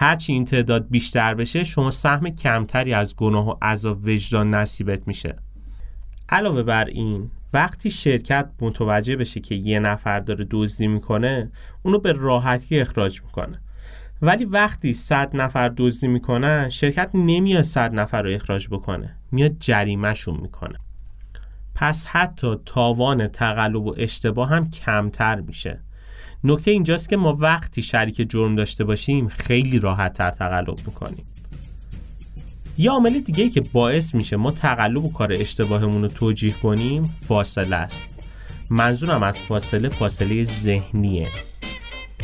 هرچی 0.02 0.32
این 0.32 0.44
تعداد 0.44 0.88
بیشتر 0.88 1.34
بشه 1.34 1.64
شما 1.64 1.90
سهم 1.90 2.30
کمتری 2.30 2.94
از 2.94 3.16
گناه 3.16 3.48
و 3.48 3.54
عذاب 3.62 4.04
وجدان 4.04 4.54
نصیبت 4.54 5.08
میشه. 5.08 5.36
علاوه 6.28 6.62
بر 6.62 6.84
این 6.84 7.30
وقتی 7.52 7.90
شرکت 7.90 8.50
متوجه 8.60 9.16
بشه 9.16 9.40
که 9.40 9.54
یه 9.54 9.78
نفر 9.78 10.20
داره 10.20 10.46
دزدی 10.50 10.86
می‌کنه 10.86 11.50
اونو 11.82 11.98
به 11.98 12.12
راحتی 12.12 12.80
اخراج 12.80 13.22
می‌کنه. 13.22 13.60
ولی 14.22 14.44
وقتی 14.44 14.92
صد 14.92 15.36
نفر 15.36 15.72
دزدی 15.76 16.08
می‌کنن 16.08 16.68
شرکت 16.68 17.10
نمیاد 17.14 17.62
صد 17.62 17.94
نفر 17.94 18.22
رو 18.22 18.30
اخراج 18.30 18.68
بکنه 18.68 19.16
میاد 19.32 19.56
جریمهشون 19.58 20.40
می‌کنه. 20.40 20.78
پس 21.74 22.06
حتی 22.06 22.56
تاوان 22.66 23.28
تقلب 23.28 23.86
و 23.86 23.94
اشتباه 23.98 24.48
هم 24.48 24.70
کمتر 24.70 25.40
میشه. 25.40 25.80
نکته 26.44 26.70
اینجاست 26.70 27.08
که 27.08 27.16
ما 27.16 27.36
وقتی 27.40 27.82
شریک 27.82 28.30
جرم 28.30 28.56
داشته 28.56 28.84
باشیم 28.84 29.28
خیلی 29.28 29.78
راحت 29.78 30.12
تر 30.12 30.30
تقلب 30.30 30.78
می‌کنیم. 30.86 31.24
یه 32.78 32.90
عامل 32.90 33.18
دیگه 33.18 33.48
که 33.48 33.60
باعث 33.72 34.14
میشه 34.14 34.36
ما 34.36 34.50
تقلب 34.50 35.04
و 35.04 35.12
کار 35.12 35.32
اشتباهمون 35.32 36.02
رو 36.02 36.08
توجیه 36.08 36.52
کنیم 36.52 37.04
فاصله 37.28 37.76
است. 37.76 38.28
منظورم 38.70 39.22
از 39.22 39.38
فاصله 39.38 39.88
فاصله 39.88 40.44
ذهنیه. 40.44 41.28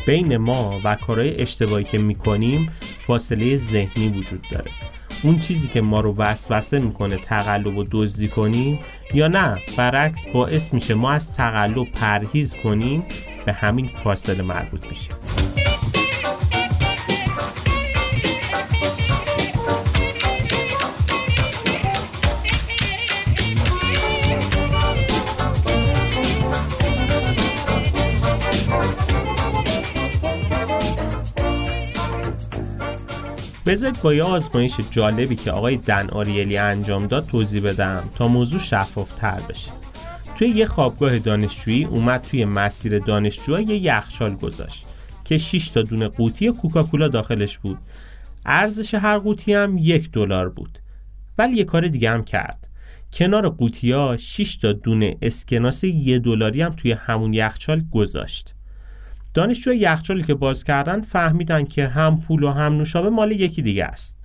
بین 0.07 0.37
ما 0.37 0.81
و 0.85 0.95
کارهای 0.95 1.43
اشتباهی 1.43 1.85
که 1.85 1.99
می‌کنیم 1.99 2.71
فاصله 3.07 3.57
ذهنی 3.57 4.09
وجود 4.09 4.47
داره. 4.51 4.71
اون 5.23 5.39
چیزی 5.39 5.69
که 5.69 5.81
ما 5.81 6.01
رو 6.01 6.15
وسوسه 6.15 6.79
می‌کنه 6.79 7.17
تقلب 7.17 7.77
و 7.77 7.85
دزدی 7.91 8.29
کنیم 8.29 8.79
یا 9.15 9.29
نه 9.29 9.59
برعکس 9.77 10.27
باعث 10.27 10.75
میشه 10.75 10.95
ما 10.95 11.11
از 11.11 11.37
تقلب 11.37 11.93
پرهیز 11.93 12.55
کنیم 12.55 13.03
به 13.47 13.53
همین 13.53 13.91
فاصله 14.05 14.43
مربوط 14.43 14.87
میشه 14.89 15.11
بذارید 33.67 34.03
با 34.03 34.15
یه 34.15 34.23
آزمایش 34.23 34.77
جالبی 34.91 35.37
که 35.37 35.51
آقای 35.51 35.77
دن 35.77 36.11
آریلی 36.11 36.59
انجام 36.59 37.07
داد 37.07 37.27
توضیح 37.27 37.63
بدم 37.63 38.11
تا 38.17 38.29
موضوع 38.29 38.61
شفاف 38.61 39.15
تر 39.15 39.41
بشه. 39.49 39.86
توی 40.37 40.49
یه 40.49 40.67
خوابگاه 40.67 41.19
دانشجویی 41.19 41.85
اومد 41.85 42.21
توی 42.21 42.45
مسیر 42.45 42.99
دانشجوها 42.99 43.61
یه 43.61 43.77
یخچال 43.77 44.35
گذاشت 44.35 44.87
که 45.25 45.39
6 45.39 45.69
تا 45.69 45.83
دونه 45.83 46.09
قوطی 46.09 46.51
کوکاکولا 46.51 47.09
داخلش 47.09 47.59
بود. 47.59 47.79
ارزش 48.47 48.95
هر 48.95 49.19
قوطی 49.19 49.55
هم 49.55 49.79
یک 49.79 50.11
دلار 50.11 50.49
بود. 50.49 50.79
ولی 51.39 51.57
یه 51.57 51.65
کار 51.65 51.89
دیگه 51.89 52.11
هم 52.11 52.25
کرد. 52.25 52.69
کنار 53.13 53.49
قوطی 53.49 53.93
ها 53.93 54.17
6 54.17 54.57
تا 54.57 54.73
دونه 54.73 55.17
اسکناس 55.23 55.85
یه 55.85 56.19
دلاری 56.19 56.63
هم 56.63 56.75
توی 56.77 56.93
همون 56.93 57.35
یخچال 57.35 57.83
گذاشت. 57.91 58.55
دانشجو 59.35 59.73
یخچالی 59.73 60.23
که 60.23 60.35
باز 60.35 60.65
کردن 60.65 61.01
فهمیدن 61.01 61.65
که 61.65 61.89
هم 61.89 62.21
پول 62.21 62.43
و 62.43 62.51
هم 62.51 62.77
نوشابه 62.77 63.11
مال 63.11 63.33
یکی 63.33 63.63
دیگه 63.63 63.85
است. 63.85 64.17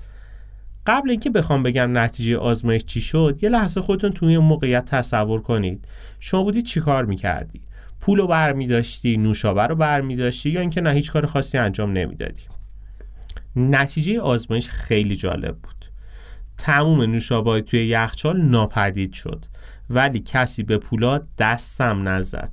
قبل 0.85 1.09
اینکه 1.09 1.29
بخوام 1.29 1.63
بگم 1.63 1.97
نتیجه 1.97 2.37
آزمایش 2.37 2.85
چی 2.85 3.01
شد 3.01 3.39
یه 3.41 3.49
لحظه 3.49 3.81
خودتون 3.81 4.11
توی 4.11 4.35
اون 4.35 4.45
موقعیت 4.45 4.85
تصور 4.85 5.41
کنید. 5.41 5.85
شما 6.19 6.43
بودی 6.43 6.61
چی 6.61 6.79
کار 6.79 7.05
می‌کردی؟ 7.05 7.61
پول 7.99 8.19
رو 8.19 8.27
برمی 8.27 8.67
داشتی 8.67 9.17
نوشابه 9.17 9.63
رو 9.63 9.75
برمی 9.75 10.15
داشتی 10.15 10.49
یا 10.49 10.61
اینکه 10.61 10.81
نه 10.81 10.91
هیچ 10.91 11.11
کار 11.11 11.25
خاصی 11.25 11.57
انجام 11.57 11.91
نمی‌دادی؟ 11.91 12.41
نتیجه 13.55 14.19
آزمایش 14.19 14.69
خیلی 14.69 15.15
جالب 15.15 15.57
بود. 15.57 15.85
تموم 16.57 17.01
نوشابه 17.01 17.61
توی 17.61 17.87
یخچال 17.87 18.41
ناپدید 18.41 19.13
شد. 19.13 19.45
ولی 19.89 20.19
کسی 20.19 20.63
به 20.63 20.77
پولا 20.77 21.21
دستم 21.37 22.07
نزد. 22.07 22.51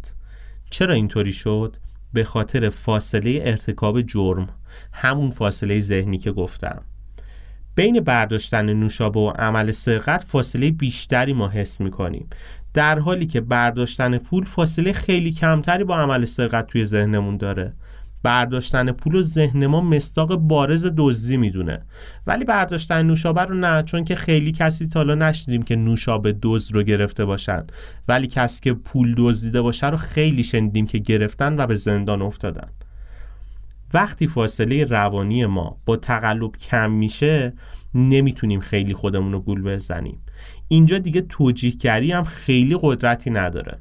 چرا 0.71 0.95
اینطوری 0.95 1.33
شد؟ 1.33 1.77
به 2.13 2.25
خاطر 2.25 2.71
فاصله 2.71 3.41
ارتکاب 3.45 4.03
جرم. 4.03 4.49
همون 4.93 5.31
فاصله 5.31 5.81
ذهنی 5.81 6.19
که 6.19 6.33
گفتم. 6.33 6.83
بین 7.79 8.01
برداشتن 8.01 8.73
نوشابه 8.73 9.21
و 9.21 9.29
عمل 9.39 9.73
سرقت 9.73 10.25
فاصله 10.25 10.71
بیشتری 10.71 11.33
ما 11.33 11.49
حس 11.49 11.81
می‌کنیم. 11.81 12.29
در 12.75 12.99
حالی 12.99 13.27
که 13.27 13.41
برداشتن 13.41 14.19
پول 14.19 14.45
فاصله 14.45 14.93
خیلی 14.93 15.33
کمتری 15.33 15.85
با 15.85 15.97
عمل 15.97 16.25
سرقت 16.25 16.67
توی 16.67 16.85
ذهنمون 16.85 17.37
داره. 17.37 17.73
برداشتن 18.23 18.93
پول 18.93 19.15
و 19.15 19.23
ذهن 19.23 19.67
ما 19.67 19.81
مستاق 19.81 20.37
بارز 20.37 20.87
دزدی 20.97 21.37
می‌دونه. 21.37 21.83
ولی 22.27 22.45
برداشتن 22.45 23.07
نوشابه 23.07 23.43
رو 23.43 23.55
نه 23.55 23.83
چون 23.83 24.05
که 24.05 24.15
خیلی 24.15 24.53
کسی 24.53 24.87
تا 24.87 25.01
حالا 25.01 25.15
نشنیدیم 25.15 25.63
که 25.63 25.77
نوشابه 25.77 26.39
دزد 26.43 26.75
رو 26.75 26.83
گرفته 26.83 27.25
باشن. 27.25 27.67
ولی 28.09 28.27
کسی 28.27 28.61
که 28.61 28.73
پول 28.73 29.15
دزدیده 29.19 29.63
باشه 29.63 29.91
رو 29.91 29.97
خیلی 29.97 30.45
شنیدیم 30.45 30.87
که 30.87 30.99
گرفتن 30.99 31.61
و 31.61 31.67
به 31.67 31.77
زندان 31.77 32.23
افتادن. 32.23 32.69
وقتی 33.95 34.27
فاصله 34.27 34.85
روانی 34.85 35.47
ما 35.47 35.79
با 35.85 35.97
تقلب 35.97 36.57
کم 36.57 36.91
میشه 36.91 37.53
نمی‌تونیم 37.95 38.61
خیلی 38.61 38.95
خودمون 38.95 39.33
رو 39.33 39.41
گول 39.41 39.63
بزنیم. 39.63 40.23
اینجا 40.69 40.99
دیگه 40.99 41.21
توجیهگری 41.21 42.13
هم 42.13 42.25
خیلی 42.25 42.79
قدرتی 42.81 43.31
نداره. 43.31 43.79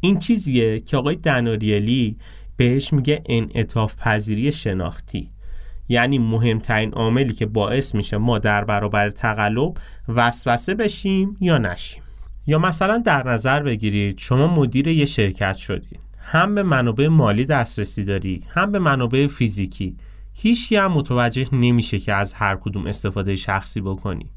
این 0.00 0.18
چیزیه 0.18 0.80
که 0.80 0.96
آقای 0.96 1.16
دناریلی 1.16 2.16
بهش 2.56 2.92
میگه 2.92 3.22
انعطاف 3.26 3.96
پذیری 3.96 4.52
شناختی. 4.52 5.30
یعنی 5.88 6.18
مهمترین 6.18 6.92
عاملی 6.92 7.34
که 7.34 7.46
باعث 7.46 7.94
میشه 7.94 8.16
ما 8.16 8.38
در 8.38 8.64
برابر 8.64 9.10
تقلب 9.10 9.74
وسوسه 10.08 10.74
بشیم 10.74 11.36
یا 11.40 11.58
نشیم. 11.58 12.02
یا 12.46 12.58
مثلا 12.58 12.98
در 12.98 13.28
نظر 13.28 13.62
بگیرید 13.62 14.18
شما 14.18 14.46
مدیر 14.46 14.88
یه 14.88 15.04
شرکت 15.04 15.56
شدید 15.56 16.03
هم 16.24 16.54
به 16.54 16.62
منابع 16.62 17.08
مالی 17.08 17.44
دسترسی 17.44 18.04
داری 18.04 18.44
هم 18.48 18.72
به 18.72 18.78
منابع 18.78 19.26
فیزیکی. 19.26 19.96
هیچ 20.32 20.72
هم 20.72 20.92
متوجه 20.92 21.54
نمیشه 21.54 21.98
که 21.98 22.14
از 22.14 22.34
هر 22.34 22.56
کدوم 22.56 22.86
استفاده 22.86 23.36
شخصی 23.36 23.80
بکنی. 23.80 24.30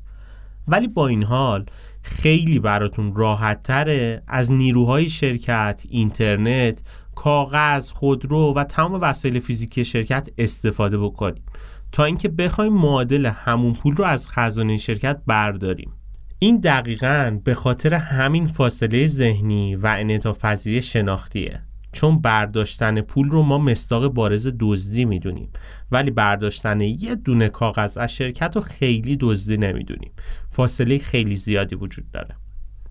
ولی 0.67 0.87
با 0.87 1.07
این 1.07 1.23
حال 1.23 1.65
خیلی 2.01 2.59
براتون 2.59 3.15
راحت 3.15 3.63
تره 3.63 4.23
از 4.27 4.51
نیروهای 4.51 5.09
شرکت، 5.09 5.81
اینترنت، 5.89 6.81
کاغذ، 7.15 7.91
خودرو 7.91 8.53
و 8.53 8.63
تمام 8.63 9.01
وسایل 9.01 9.39
فیزیکی 9.39 9.85
شرکت 9.85 10.29
استفاده 10.37 10.97
بکنیم 10.97 11.43
تا 11.91 12.05
اینکه 12.05 12.29
بخوایم 12.29 12.73
معادل 12.73 13.25
همون 13.25 13.73
پول 13.73 13.95
رو 13.95 14.05
از 14.05 14.29
خزانه 14.29 14.77
شرکت 14.77 15.21
برداریم. 15.27 15.93
این 16.39 16.57
دقیقا 16.57 17.39
به 17.43 17.53
خاطر 17.53 17.93
همین 17.93 18.47
فاصله 18.47 19.07
ذهنی 19.07 19.75
و 19.75 19.95
انعطاف 19.99 20.39
پذیری 20.39 20.81
شناختیه. 20.81 21.66
چون 21.91 22.21
برداشتن 22.21 23.01
پول 23.01 23.29
رو 23.29 23.43
ما 23.43 23.57
مستاق 23.57 24.07
بارز 24.07 24.53
دزدی 24.59 25.05
می‌دونیم. 25.05 25.49
ولی 25.91 26.11
برداشتن 26.11 26.81
یه 26.81 27.15
دونه 27.15 27.49
کاغذ 27.49 27.97
از 27.97 28.13
شرکت 28.15 28.55
رو 28.55 28.61
خیلی 28.61 29.17
دزدی 29.19 29.57
نمی‌دونیم. 29.57 30.11
فاصله 30.49 30.97
خیلی 30.97 31.35
زیادی 31.35 31.75
وجود 31.75 32.11
داره. 32.11 32.35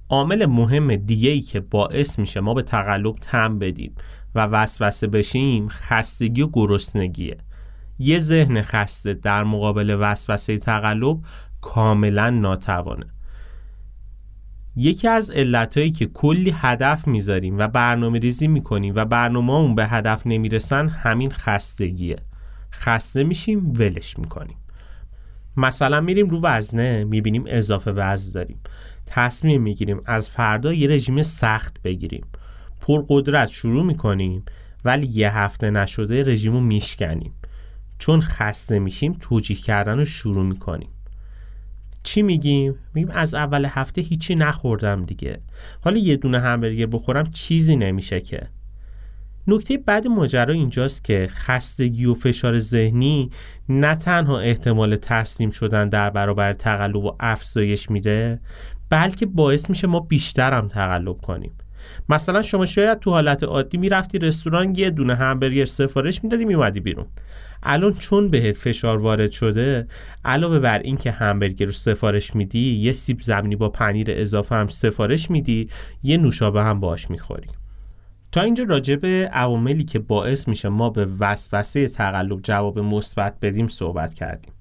عامل 0.09 0.47
مهم 0.47 0.97
دیگه 0.97 1.31
ای 1.31 1.41
که 1.41 1.61
باعث 1.61 2.19
میشه 2.19 2.41
ما 2.41 2.55
به 2.55 2.62
تقلب 2.62 3.15
تم 3.17 3.59
بدیم 3.59 3.95
و 4.35 4.47
وسوسه 4.47 5.07
بشیم 5.07 5.69
خستگی 5.69 6.43
و 6.43 6.49
گرسنگیه. 6.53 7.37
یه 7.99 8.19
ذهن 8.19 8.62
خسته 8.62 9.15
در 9.15 9.45
مقابل 9.45 9.97
وسوسه 10.00 10.59
تقلب 10.59 11.19
کاملا 11.61 12.31
ناتوانه. 12.31 13.07
یکی 14.76 15.09
از 15.09 15.30
علتهایی 15.30 15.90
که 15.90 16.06
کلی 16.06 16.50
هدف 16.50 17.06
می‌ذاریم 17.06 17.59
و 17.59 17.68
برنامه 17.68 18.18
ریزی 18.18 18.49
می‌کنیم 18.49 18.92
و 18.97 19.04
برنامه 19.04 19.52
اون 19.52 19.75
به 19.75 19.87
هدف 19.87 20.26
نمی‌رسن 20.26 20.88
همین 20.88 21.30
خستگیه. 21.30 22.16
خسته 22.73 23.25
میشیم 23.25 23.73
ولش 23.78 24.18
می‌کنیم. 24.18 24.56
مثلا 25.56 26.00
میریم 26.00 26.28
رو 26.28 26.40
وزنه 26.42 27.04
می‌بینیم 27.04 27.45
اضافه 27.47 27.92
وزن 27.92 28.33
داریم. 28.33 28.61
تصمیم 29.06 29.62
می‌گیریم 29.62 30.00
از 30.06 30.30
فردا 30.30 30.73
یه 30.73 30.88
رژیم 30.88 31.23
سخت 31.23 31.83
بگیریم. 31.83 32.26
پرقدرت 32.80 33.49
شروع 33.49 33.85
می‌کنیم 33.85 34.45
ولی 34.85 35.06
یه 35.06 35.38
هفته 35.38 35.71
نشده 35.71 36.23
رژیم 36.23 36.52
رو 36.52 36.61
میشکنیم. 36.61 37.33
چون 37.99 38.21
خسته 38.21 38.78
میشیم 38.78 39.12
توجیه 39.21 39.56
کردن 39.56 39.99
رو 39.99 40.04
شروع 40.04 40.45
می‌کنیم. 40.45 40.88
چی 42.07 42.23
میگیم؟ 42.23 42.75
میگیم 42.95 43.11
از 43.15 43.35
اول 43.35 43.65
هفته 43.65 44.01
هیچی 44.01 44.35
نخوردم 44.35 45.05
دیگه. 45.05 45.39
حالا 45.81 45.99
یه 45.99 46.17
دونه 46.17 46.41
همبرگر 46.41 46.87
بخورم 46.87 47.27
چیزی 47.33 47.77
نمیشه 47.77 48.21
که. 48.21 48.49
نکته 49.47 49.79
بعد 49.79 50.07
ماجرا 50.07 50.55
اینجاست 50.55 51.05
که 51.05 51.29
خستگی 51.31 52.05
و 52.05 52.15
فشار 52.15 52.59
ذهنی 52.59 53.31
نه 53.69 53.95
تنها 53.95 54.39
احتمال 54.39 54.97
تسلیم 54.97 55.51
شدن 55.51 55.89
در 55.89 56.11
برابر 56.11 56.53
تقلب 56.53 56.97
و 56.97 57.17
افزایش 57.21 57.91
میده 57.91 58.41
بلکه 58.91 59.27
باعث 59.27 59.71
میشه 59.71 59.87
ما 59.87 60.01
بیشتر 60.01 60.55
هم 60.55 60.69
تقلب 60.69 61.17
کنیم. 61.17 61.53
مثلا 62.09 62.43
شما 62.43 62.66
شاید 62.66 62.99
تو 62.99 63.11
حالت 63.11 63.43
عادی 63.43 63.78
می‌رفتی 63.78 64.19
رستوران 64.19 64.75
یه 64.75 64.90
دونه 64.90 65.14
همبرگر 65.14 65.64
سفارش 65.64 66.25
می‌دادی 66.25 66.45
میومدی 66.45 66.81
بیرون. 66.81 67.07
الان 67.62 67.95
چون 67.95 68.28
بهت 68.28 68.57
فشار 68.57 68.99
وارد 68.99 69.31
شده 69.31 69.87
علاوه 70.25 70.59
بر 70.59 70.78
این 70.78 70.97
که 70.97 71.11
همبرگر 71.11 71.66
رو 71.66 71.73
سفارش 71.73 72.35
میدی 72.37 72.75
یه 72.75 72.93
سیب 72.93 73.21
زمینی 73.21 73.57
با 73.57 73.69
پنیر 73.69 74.07
اضافه 74.11 74.55
هم 74.55 74.66
سفارش 74.66 75.31
میدی 75.31 75.69
یه 76.02 76.16
نوشابه 76.16 76.62
هم 76.62 76.81
باش 76.81 77.11
می‌خوری. 77.11 77.49
تا 78.33 78.40
اینجا 78.40 78.64
راجع 78.64 78.97
به 78.97 79.28
عواملی 79.33 79.85
که 79.85 79.99
باعث 79.99 80.49
میشه 80.49 80.69
ما 80.69 80.90
به 80.90 81.07
وسوسه 81.21 81.88
تقلب 81.88 82.40
جواب 82.43 82.78
مثبت 82.78 83.35
بدیم 83.43 83.69
صحبت 83.69 84.14
کردیم. 84.14 84.52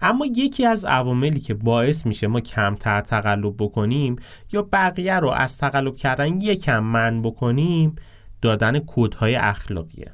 اما 0.00 0.26
یکی 0.26 0.66
از 0.66 0.84
عواملی 0.84 1.40
که 1.40 1.54
باعث 1.54 2.06
میشه 2.06 2.26
ما 2.26 2.40
کمتر 2.40 3.00
تقلب 3.00 3.54
بکنیم 3.58 4.16
یا 4.52 4.68
بقیه 4.72 5.16
رو 5.16 5.30
از 5.30 5.58
تقلب 5.58 5.96
کردن 5.96 6.40
یکم 6.40 6.78
من 6.78 7.22
بکنیم 7.22 7.96
دادن 8.42 8.78
کودهای 8.78 9.36
اخلاقیه. 9.36 10.12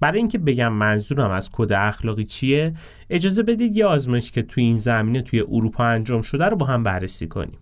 برای 0.00 0.18
اینکه 0.18 0.38
بگم 0.38 0.72
منظورم 0.72 1.30
از 1.30 1.50
کد 1.52 1.72
اخلاقی 1.72 2.24
چیه 2.24 2.74
اجازه 3.10 3.42
بدید 3.42 3.76
یه 3.76 3.86
آزمایش 3.86 4.30
که 4.30 4.42
توی 4.42 4.64
این 4.64 4.78
زمینه 4.78 5.22
توی 5.22 5.40
اروپا 5.40 5.84
انجام 5.84 6.22
شده 6.22 6.44
رو 6.44 6.56
با 6.56 6.66
هم 6.66 6.82
بررسی 6.82 7.26
کنیم. 7.26 7.58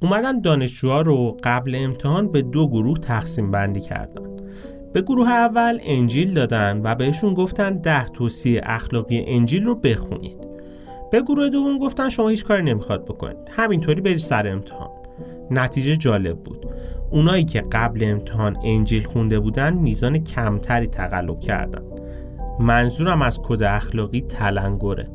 اومدن 0.00 0.40
دانشجوها 0.40 1.00
رو 1.00 1.36
قبل 1.44 1.74
امتحان 1.78 2.32
به 2.32 2.42
دو 2.42 2.68
گروه 2.68 2.98
تقسیم 2.98 3.50
بندی 3.50 3.80
کردن. 3.80 4.36
به 4.92 5.02
گروه 5.02 5.28
اول 5.28 5.78
انجیل 5.82 6.34
دادن 6.34 6.80
و 6.84 6.94
بهشون 6.94 7.34
گفتن 7.34 7.76
ده 7.76 8.08
توصیه 8.08 8.60
اخلاقی 8.64 9.24
انجیل 9.26 9.64
رو 9.64 9.74
بخونید. 9.74 10.49
به 11.10 11.22
گروه 11.22 11.48
دوم 11.48 11.78
گفتن 11.78 12.08
شما 12.08 12.28
هیچ 12.28 12.44
کاری 12.44 12.62
نمی‌خواد 12.62 13.04
بکنید. 13.04 13.36
همینطوری 13.50 14.00
برید 14.00 14.18
سر 14.18 14.48
امتحان. 14.48 14.90
نتیجه 15.50 15.96
جالب 15.96 16.38
بود. 16.38 16.66
اونایی 17.10 17.44
که 17.44 17.64
قبل 17.72 18.04
امتحان 18.04 18.56
انجیل 18.64 19.04
خونده 19.04 19.40
بودن 19.40 19.74
میزان 19.74 20.18
کمتری 20.18 20.86
تقلب 20.86 21.40
کردن. 21.40 21.82
منظورم 22.60 23.22
از 23.22 23.38
کد 23.42 23.62
اخلاقی 23.62 24.20
تلنگره 24.20 25.08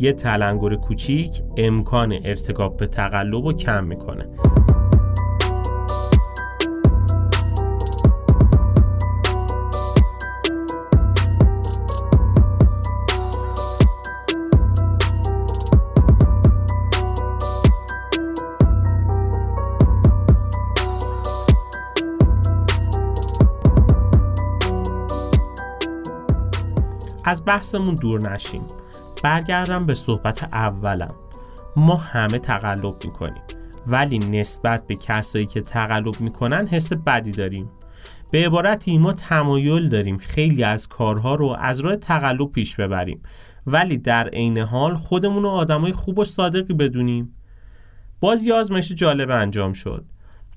یه 0.00 0.12
تلنگر 0.12 0.74
کوچیک 0.74 1.42
امکان 1.56 2.18
ارتکاب 2.24 2.76
به 2.76 2.86
تقلب 2.86 3.46
رو 3.46 3.52
کم 3.52 3.84
می‌کنه. 3.84 4.28
از 27.32 27.44
بحثمون 27.44 27.94
دور 27.94 28.32
نشیم. 28.32 28.62
برگردم 29.22 29.86
به 29.86 29.94
صحبت 29.94 30.44
اولم. 30.44 31.14
ما 31.76 31.96
همه 31.96 32.38
تقلب 32.38 32.94
می‌کنیم 33.04 33.42
ولی 33.86 34.18
نسبت 34.18 34.86
به 34.86 34.94
کسایی 34.94 35.46
که 35.46 35.60
تقلب 35.60 36.20
می‌کنن 36.20 36.66
حس 36.66 36.92
بدی 36.92 37.30
داریم. 37.30 37.70
به 38.32 38.46
عبارتی 38.46 38.98
ما 38.98 39.12
تمایل 39.12 39.88
داریم 39.88 40.18
خیلی 40.18 40.64
از 40.64 40.88
کارها 40.88 41.34
رو 41.34 41.56
از 41.58 41.80
راه 41.80 41.96
تقلب 41.96 42.52
پیش 42.52 42.76
ببریم 42.76 43.22
ولی 43.66 43.98
در 43.98 44.28
عین 44.28 44.58
حال 44.58 44.94
خودمون 44.96 45.42
رو 45.42 45.48
آدمای 45.48 45.92
خوب 45.92 46.18
و 46.18 46.24
صادقی 46.24 46.74
بدونیم. 46.74 47.36
باز 48.20 48.46
یه 48.46 48.54
آزمایش 48.54 48.92
جالب 48.92 49.30
انجام 49.30 49.72
شد. 49.72 50.04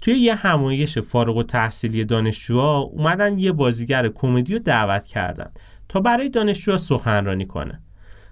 توی 0.01 0.13
یه 0.13 0.35
همایش 0.35 0.97
فارغ 0.97 1.37
و 1.37 1.43
تحصیلی 1.43 2.05
دانشجوها 2.05 2.79
اومدن 2.79 3.39
یه 3.39 3.51
بازیگر 3.51 4.07
کمدی 4.07 4.53
رو 4.53 4.59
دعوت 4.59 5.03
کردن. 5.03 5.51
تا 5.89 5.99
برای 5.99 6.29
دانشجوها 6.29 6.77
سخنرانی 6.77 7.45
کنه. 7.45 7.81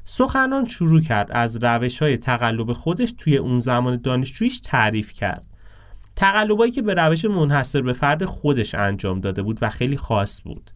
سخنران 0.06 0.68
شروع 0.68 1.02
کرد 1.02 1.32
از 1.32 1.63
روش 1.63 2.02
های 2.02 2.18
تقلب 2.18 2.74
خودش 2.74 3.13
توی 3.18 3.38
اون 3.38 3.60
زمان 3.60 4.02
دانشجویش 4.02 4.60
تعریف 4.60 5.13
کرد. 5.13 5.48
تقلبایی 6.16 6.72
که 6.72 6.82
به 6.82 6.94
روش 6.94 7.26
منحصر 7.26 7.82
به 7.82 7.94
فرد 7.94 8.26
خودش 8.26 8.76
انجام 8.76 9.20
داده 9.20 9.44
بود 9.44 9.60
و 9.62 9.70
خیلی 9.70 9.98
خاص 9.98 10.42
بود. 10.42 10.72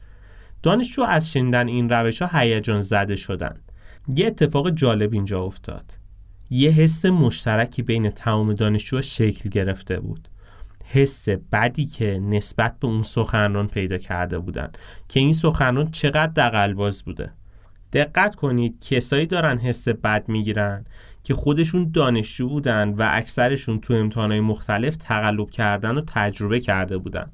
دانشجو 0.63 1.01
از 1.01 1.31
شنیدن 1.31 1.67
این 1.67 1.89
روش 1.89 2.21
ها 2.21 2.39
هیجان 2.39 2.81
زده 2.81 3.15
شدن. 3.15 3.57
یه 4.15 4.27
اتفاق 4.27 4.69
جالب 4.69 5.13
اینجا 5.13 5.41
افتاد. 5.41 5.97
یه 6.49 6.71
حس 6.71 7.05
مشترکی 7.05 7.81
بین 7.81 8.09
تمام 8.09 8.53
دانشجوها 8.53 9.01
شکل 9.01 9.49
گرفته 9.49 9.99
بود. 9.99 10.27
حس 10.91 11.29
بدی 11.29 11.85
که 11.85 12.19
نسبت 12.19 12.79
به 12.79 12.87
اون 12.87 13.03
سخنران 13.03 13.67
پیدا 13.67 13.97
کرده 13.97 14.39
بودن. 14.39 14.71
که 15.07 15.19
این 15.19 15.33
سخنران 15.33 15.91
چقدر 15.91 16.31
دقلباز 16.35 17.03
بوده. 17.03 17.33
دقت 17.93 18.35
کنید 18.35 18.85
کسایی 18.85 19.25
دارن 19.25 19.57
حس 19.57 19.87
بد 19.87 20.29
می‌گیرن 20.29 20.85
که 21.23 21.33
خودشون 21.33 21.91
دانشجو 21.93 22.49
بودن 22.49 22.89
و 22.89 23.07
اکثرشون 23.09 23.79
تو 23.79 23.93
امتحانهای 23.93 24.41
مختلف 24.41 24.95
تقلب 24.95 25.49
کردن 25.49 25.97
و 25.97 26.01
تجربه 26.07 26.59
کرده 26.59 26.97
بودن. 26.97 27.31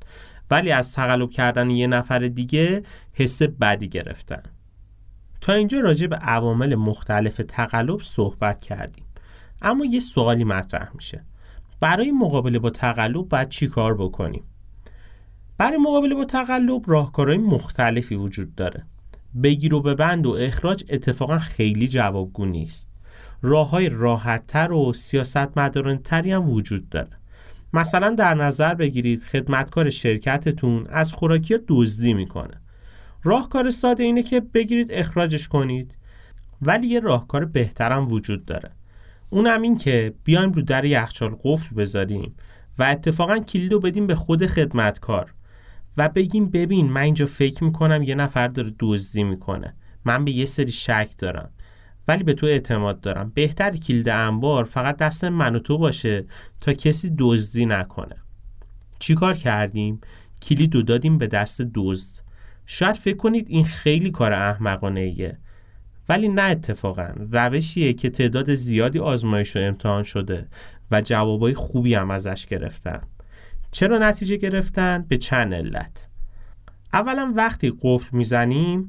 ولی 0.52 0.72
از 0.72 0.94
تقلب 0.94 1.30
کردن 1.30 1.70
یه 1.70 1.88
نفر 1.88 2.20
دیگه 2.20 2.84
حس 3.14 3.42
بدی 3.42 3.90
گرفتن. 3.90 4.44
تا 5.42 5.54
اینجا 5.54 5.80
راجع 5.80 6.08
به 6.08 6.16
عوامل 6.16 6.76
مختلف 6.76 7.42
تقلب 7.48 8.02
صحبت 8.02 8.62
کردیم. 8.62 9.06
اما 9.62 9.86
یه 9.86 10.00
سوالی 10.00 10.44
مطرح 10.44 10.90
میشه. 10.94 11.24
برای 11.84 12.12
مقابله 12.12 12.60
با 12.60 12.70
تقلب 12.70 13.30
باید 13.30 13.50
چی 13.50 13.68
کار 13.68 13.98
بکنیم؟ 13.98 14.44
برای 15.58 15.78
مقابله 15.78 16.16
با 16.16 16.26
تقلب 16.26 16.82
راهکارهای 16.86 17.38
مختلفی 17.38 18.16
وجود 18.16 18.56
داره. 18.56 18.86
بگیر 19.44 19.74
و 19.74 19.82
ببند 19.82 20.26
و 20.26 20.32
اخراج 20.32 20.84
اتفاقا 20.90 21.40
خیلی 21.40 21.88
جوابگو 21.88 22.46
نیست. 22.46 22.90
راه 23.42 23.70
های 23.70 23.90
راحتتر 23.90 24.72
و 24.72 24.94
سیاست 24.94 25.54
تری 26.04 26.32
هم 26.32 26.50
وجود 26.50 26.90
داره. 26.90 27.18
مثلا 27.74 28.10
در 28.10 28.34
نظر 28.34 28.74
بگیرید 28.74 29.24
خدمتکار 29.24 29.90
شرکتتون 29.90 30.88
از 30.90 31.14
خوراکی 31.14 31.58
دزدی 31.68 32.14
می‌کنه. 32.14 32.62
راهکار 33.24 33.72
ساده 33.72 34.04
اینه 34.04 34.24
که 34.24 34.40
بگیرید 34.40 34.92
اخراجش 34.92 35.48
کنید. 35.48 35.96
ولی 36.62 36.88
یه 36.88 37.00
راهکار 37.00 37.46
بهترم 37.46 38.08
وجود 38.08 38.46
داره. 38.46 38.72
اونم 39.34 39.62
این 39.62 39.78
که 39.78 40.14
بیایم 40.24 40.52
رو 40.52 40.62
در 40.62 40.86
یخچال 40.86 41.36
قفل 41.44 41.76
بذاریم 41.76 42.36
و 42.80 42.84
اتفاقا 42.84 43.40
کلید 43.40 43.72
رو 43.72 43.80
بدیم 43.80 44.08
به 44.08 44.16
خود 44.16 44.48
خدمتکار 44.48 45.34
و 45.98 46.10
بگیم 46.10 46.50
ببین 46.50 46.90
من 46.90 47.02
اینجا 47.02 47.26
فکر 47.26 47.64
می‌کنم 47.64 48.04
یه 48.04 48.16
نفر 48.16 48.48
داره 48.48 48.74
دزدی 48.80 49.24
می‌کنه. 49.24 49.76
من 50.06 50.26
به 50.26 50.32
یه 50.32 50.46
سری 50.46 50.72
شک 50.72 51.10
دارم. 51.18 51.50
ولی 52.08 52.24
به 52.24 52.34
تو 52.34 52.46
اعتماد 52.46 53.02
دارم. 53.02 53.32
بهتر 53.36 53.72
کلید 53.72 54.10
انبار 54.10 54.64
فقط 54.64 54.98
دست 54.98 55.24
من 55.24 55.56
و 55.56 55.60
تو 55.60 55.78
باشه 55.78 56.26
تا 56.62 56.74
کسی 56.74 57.16
دزدی 57.20 57.66
نکنه. 57.66 58.16
چیکار 59.00 59.34
کردیم؟ 59.34 60.02
کلید 60.42 60.86
دادیم 60.86 61.18
به 61.18 61.28
دست 61.28 61.62
دزد. 61.74 62.24
شاید 62.66 62.96
فکر 62.96 63.18
کنید 63.18 63.46
این 63.50 63.66
خیلی 63.66 64.12
کار 64.12 64.34
احمقانه 64.34 65.00
ایه 65.00 65.38
ولی 66.10 66.28
نه 66.28 66.42
اتفاقا. 66.42 67.08
روشیه 67.32 67.94
که 67.94 68.10
تعداد 68.10 68.54
زیادی 68.54 69.00
آزمایش 69.00 69.56
و 69.56 69.60
امتحان 69.60 70.04
شده 70.04 70.48
و 70.92 71.02
جوابای 71.02 71.54
خوبی 71.54 71.94
هم 71.94 72.12
ازش 72.12 72.46
گرفتن. 72.46 73.02
چرا 73.72 73.98
نتیجه 73.98 74.38
گرفتن؟ 74.38 75.06
به 75.08 75.18
چند 75.18 75.54
علت. 75.54 76.08
اولا 76.94 77.34
وقتی 77.36 77.74
قفل 77.82 78.18
می‌زنیم 78.18 78.88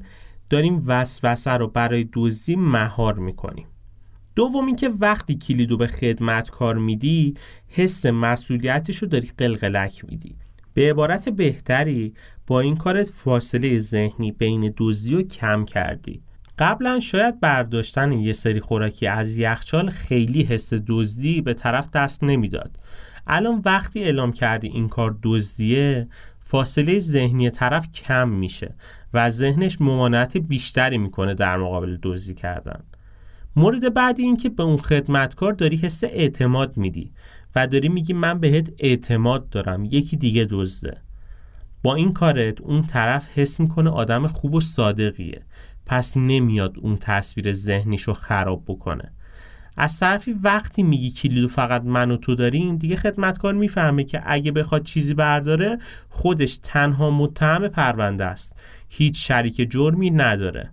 داریم 0.49 0.83
وسوسه 0.85 1.51
رو 1.51 1.67
برای 1.67 2.09
دزدی 2.13 2.55
مهار 2.55 3.13
می‌کنیم. 3.13 3.67
دوم 4.35 4.75
که 4.75 4.89
وقتی 4.89 5.35
کلیدو 5.35 5.77
به 5.77 5.87
خدمتکار 5.87 6.77
میدی 6.77 7.33
حس 7.67 8.05
مسئولیتش 8.05 8.97
رو 8.97 9.07
داری 9.07 9.31
قلقلک 9.37 10.05
میدی. 10.05 10.35
به 10.73 10.89
عبارت 10.89 11.29
بهتری 11.29 12.13
با 12.47 12.59
این 12.59 12.75
کارت 12.75 13.09
فاصله 13.09 13.77
ذهنی 13.77 14.31
بین 14.31 14.69
دوزی 14.69 15.13
رو 15.13 15.21
کم 15.23 15.65
کردی. 15.65 16.21
قبلا 16.57 16.99
شاید 16.99 17.39
برداشتن 17.39 18.11
یه 18.11 18.33
سری 18.33 18.59
خوراکی 18.59 19.07
از 19.07 19.37
یخچال 19.37 19.89
خیلی 19.89 20.43
حس 20.43 20.73
دزدی 20.87 21.41
به 21.41 21.53
طرف 21.53 21.89
دست 21.89 22.23
نمی‌داد. 22.23 22.77
الان 23.27 23.61
وقتی 23.65 24.03
اعلام 24.03 24.31
کردی 24.31 24.67
این 24.67 24.89
کار 24.89 25.17
دزدیه 25.23 26.07
فاصله 26.39 26.99
ذهنی 26.99 27.49
طرف 27.49 27.91
کم 27.91 28.29
میشه 28.29 28.75
و 29.13 29.29
ذهنش 29.29 29.81
ممانعت 29.81 30.37
بیشتری 30.37 30.97
می‌کنه 30.97 31.33
در 31.33 31.57
مقابل 31.57 31.97
دزدی 32.03 32.33
کردن. 32.33 32.83
مورد 33.55 33.93
بعدی 33.93 34.23
این 34.23 34.37
که 34.37 34.49
به 34.49 34.63
اون 34.63 34.77
خدمتکار 34.77 35.53
داری 35.53 35.77
حس 35.77 36.03
اعتماد 36.03 36.77
میدی 36.77 37.11
و 37.55 37.67
داری 37.67 37.89
میگی 37.89 38.13
من 38.13 38.39
بهت 38.39 38.71
اعتماد 38.79 39.49
دارم 39.49 39.85
یکی 39.85 40.17
دیگه 40.17 40.47
دزده. 40.49 40.97
با 41.83 41.95
این 41.95 42.13
کارت 42.13 42.61
اون 42.61 42.87
طرف 42.87 43.27
حس 43.37 43.59
می‌کنه 43.59 43.89
آدم 43.89 44.27
خوب 44.27 44.53
و 44.55 44.61
صادقیه. 44.61 45.41
پس 45.85 46.17
نمیاد 46.17 46.79
اون 46.79 46.97
تصویر 46.97 47.53
ذهنیشو 47.53 48.13
خراب 48.13 48.63
بکنه. 48.67 49.11
از 49.77 49.99
طرفی 49.99 50.33
وقتی 50.33 50.83
میگی 50.83 51.11
کلیدو 51.11 51.47
فقط 51.47 51.83
من 51.83 52.11
و 52.11 52.17
تو 52.17 52.35
داریم 52.35 52.77
دیگه 52.77 52.95
خدمتکار 52.95 53.53
می‌فهمه 53.53 54.03
که 54.03 54.21
اگه 54.25 54.51
بخواد 54.51 54.83
چیزی 54.83 55.13
برداره 55.13 55.77
خودش 56.09 56.59
تنها 56.63 57.11
متهم 57.11 57.67
پرونده 57.67 58.25
است. 58.25 58.61
هیچ 58.89 59.27
شریک 59.27 59.71
جرمی 59.71 60.09
نداره. 60.09 60.71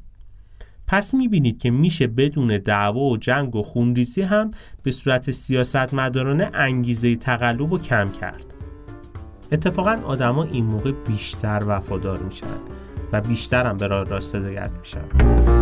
پس 0.86 1.14
می‌بینید 1.14 1.58
که 1.58 1.70
میشه 1.70 2.06
بدون 2.06 2.58
دعوا 2.58 3.00
و 3.00 3.16
جنگ 3.16 3.56
و 3.56 3.62
خونریزی 3.62 4.22
هم 4.22 4.50
به 4.82 4.90
صورت 4.92 5.30
سیاست 5.30 5.94
مدارانه 5.94 6.50
انگیزه 6.54 7.16
تقلب 7.16 7.72
و 7.72 7.78
کم 7.78 8.10
کرد. 8.20 8.54
اتفاقا 9.52 9.98
آدما 10.04 10.44
این 10.44 10.64
موقع 10.64 10.92
بیشتر 10.92 11.62
وفادار 11.66 12.22
میشن. 12.22 12.81
و 13.12 13.20
بیشتر 13.20 13.66
هم 13.66 13.76
به 13.76 13.86
راه 13.86 14.04
راست 14.04 14.34
هدایت 14.34 14.70
میشن 14.80 15.61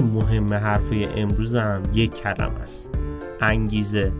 مهم 0.00 0.54
حرفه 0.54 1.12
امروزم 1.16 1.82
یک 1.94 2.14
کلم 2.14 2.52
است 2.62 2.94
انگیزه. 3.40 4.12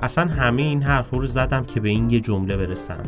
اصلا 0.00 0.26
همه 0.26 0.62
این 0.62 0.82
حرف 0.82 1.10
رو 1.10 1.26
زدم 1.26 1.64
که 1.64 1.80
به 1.80 1.88
این 1.88 2.10
یه 2.10 2.20
جمله 2.20 2.56
برسم. 2.56 3.02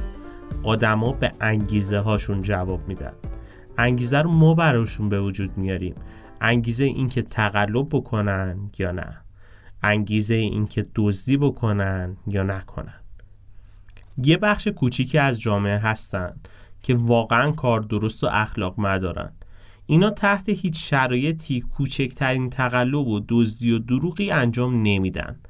آدما 0.62 1.12
به 1.12 1.32
انگیزه 1.40 1.98
هاشون 1.98 2.42
جواب 2.42 2.88
میدن. 2.88 3.12
انگیزه 3.78 4.18
رو 4.18 4.30
ما 4.30 4.54
براشون 4.54 5.08
به 5.08 5.20
وجود 5.20 5.58
میاریم. 5.58 5.94
انگیزه 6.40 6.84
اینکه 6.84 7.22
تقلب 7.22 7.88
بکنن 7.88 8.70
یا 8.78 8.92
نه. 8.92 9.20
انگیزه 9.82 10.34
اینکه 10.34 10.82
دزدی 10.94 11.36
بکنن 11.36 12.16
یا 12.26 12.42
نکنن. 12.42 13.00
یه 14.24 14.36
بخش 14.36 14.68
کوچیکی 14.68 15.18
از 15.18 15.40
جامعه 15.40 15.78
هستن 15.78 16.36
که 16.82 16.94
واقعا 16.94 17.50
کار 17.50 17.80
درست 17.80 18.24
و 18.24 18.28
اخلاق 18.32 18.80
مدارن 18.80 19.32
اینا 19.90 20.10
تحت 20.10 20.48
هیچ 20.48 20.90
شرایطی 20.90 21.60
کوچکترین 21.60 22.50
تقلب 22.50 23.06
و 23.08 23.20
دزدی 23.28 23.72
و 23.72 23.78
دروغی 23.78 24.30
انجام 24.30 24.82
نمیدن. 24.82 25.40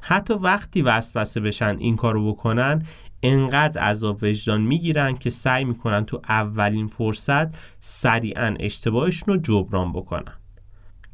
حتی 0.00 0.34
وقتی 0.34 0.82
وسوسه 0.82 1.40
بشن 1.40 1.76
این 1.78 1.96
کارو 1.96 2.32
بکنن 2.32 2.82
انقدر 3.22 3.80
عذاب 3.80 4.18
وجدان 4.22 4.60
می‌گیرن 4.60 5.16
که 5.16 5.30
سعی 5.30 5.64
می‌کنن 5.64 6.04
تو 6.04 6.20
اولین 6.28 6.88
فرصت 6.88 7.54
سریعا 7.80 8.56
اشتباهشون 8.60 9.34
رو 9.34 9.40
جبران 9.40 9.92
بکنن. 9.92 10.34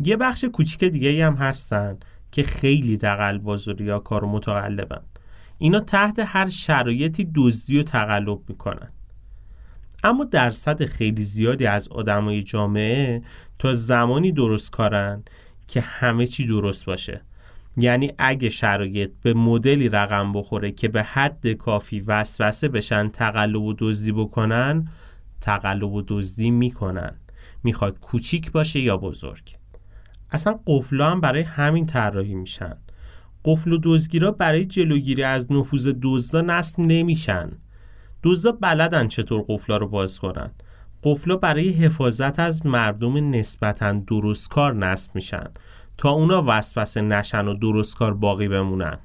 یه 0.01 0.17
بخش 0.17 0.45
کوچیک 0.45 0.85
دیگه 0.85 1.27
هم 1.27 1.35
هستن 1.35 1.99
که 2.33 2.43
خیلی 2.43 2.97
دقلباز 2.97 3.69
و 3.69 3.73
ریاکار 3.73 4.25
و 4.25 4.29
متقلبن. 4.29 5.03
اینا 5.59 5.81
تحت 5.81 6.19
هر 6.19 6.49
شرایطی 6.49 7.31
دزدی 7.35 7.79
و 7.79 7.83
تقلب 7.83 8.38
می‌کنن. 8.49 8.93
اما 10.02 10.24
درصد 10.24 10.84
خیلی 10.84 11.24
زیادی 11.24 11.66
از 11.66 11.88
آدمای 11.88 12.42
جامعه 12.42 13.22
تا 13.58 13.74
زمانی 13.74 14.32
درست 14.32 14.70
کارن 14.70 15.22
که 15.66 15.80
همه 15.80 16.26
چی 16.26 16.46
درست 16.46 16.87
باشه. 16.87 17.20
یعنی 17.76 18.12
اگه 18.18 18.48
شرایط 18.48 19.11
به 19.22 19.34
مدلی 19.34 19.88
رقم 19.88 20.32
بخوره 20.32 20.72
که 20.72 20.88
به 20.88 21.02
حد 21.02 21.52
کافی 21.52 22.00
وسوسه 22.00 22.68
بشن 22.68 23.08
تقلب 23.08 23.62
و 23.62 23.74
دزدی 23.78 24.12
بکنن 24.12 24.88
تقلب 25.40 25.92
و 25.92 26.02
دزدی 26.08 26.50
می‌کنن. 26.50 27.14
می‌خواد 27.62 28.00
کوچیک 28.00 28.52
باشه 28.52 28.80
یا 28.80 28.96
بزرگ. 28.96 29.54
اصلا 30.30 30.61
قفلا 30.66 31.11
هم 31.11 31.20
برای 31.20 31.42
همین 31.42 31.87
طراحی 31.87 32.34
میشن. 32.34 32.76
قفل 33.44 33.72
و 33.72 33.78
دزگیرا 33.82 34.32
برای 34.32 34.64
جلوگیری 34.64 35.22
از 35.22 35.52
نفوذ 35.52 35.92
دزدا 36.02 36.40
نصب 36.40 36.80
نمیشن. 36.80 37.50
دزدا 38.22 38.52
بلدن 38.52 39.09
چطور 39.09 39.44
قفلا 39.48 39.76
رو 39.76 39.88
باز 39.88 40.18
کنن. 40.18 40.50
قفلا 41.02 41.37
برای 41.37 41.68
حفاظت 41.68 42.38
از 42.38 42.66
مردم 42.66 43.31
نسبتا 43.31 43.92
درستکار 43.92 44.74
نصب 44.74 45.14
میشن 45.14 45.46
تا 45.96 46.11
اونا 46.11 46.44
وسوسه 46.46 47.00
نشن 47.00 47.48
و 47.48 47.54
درستکار 47.54 48.14
باقی 48.14 48.48
بمونن. 48.48 48.98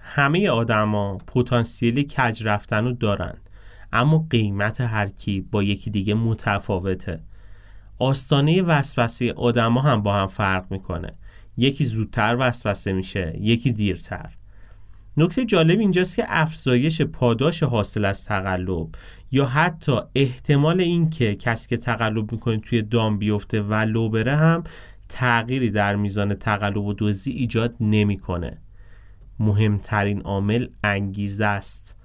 همه 0.00 0.48
آدما 0.48 1.18
پتانسیل 1.18 2.02
کج 2.02 2.44
رفتن 2.44 2.84
رو 2.84 2.92
دارن 2.92 3.34
اما 3.92 4.26
قیمت 4.30 4.80
هر 4.80 5.06
کی 5.06 5.40
با 5.40 5.62
یکی 5.62 5.90
دیگه 5.90 6.14
متفاوته. 6.14 7.20
آستانه 7.98 8.62
وسوسه 8.62 9.32
آدما 9.32 9.80
هم 9.80 10.02
با 10.02 10.14
هم 10.14 10.26
فرق 10.26 10.66
می‌کنه. 10.70 11.12
یکی 11.56 11.84
زودتر 11.84 12.36
وسوسه 12.40 12.92
میشه 12.92 13.38
یکی 13.40 13.70
دیرتر. 13.70 14.37
نکته 15.18 15.44
جالب 15.44 15.78
اینجاست 15.78 16.16
که 16.16 16.24
افزایش 16.28 17.02
پاداش 17.02 17.62
حاصل 17.62 18.04
از 18.04 18.24
تقلب 18.24 18.88
یا 19.30 19.46
حتی 19.46 20.00
احتمال 20.14 20.80
اینکه 20.80 21.34
کسی 21.34 21.68
که 21.68 21.76
تقلب 21.76 22.32
می‌کنه 22.32 22.58
توی 22.58 22.82
دام 22.82 23.18
بیفته 23.18 23.62
و 23.62 23.74
لو 23.74 24.08
بره 24.08 24.36
هم 24.36 24.64
تغییری 25.08 25.70
در 25.70 25.96
میزان 25.96 26.34
تقلب 26.34 26.76
و 26.76 26.94
دزدی 26.98 27.30
ایجاد 27.30 27.74
نمی‌کنه. 27.80 28.58
مهمترین 29.38 30.20
عامل 30.20 30.66
انگیزه 30.84 31.44
است. 31.44 31.96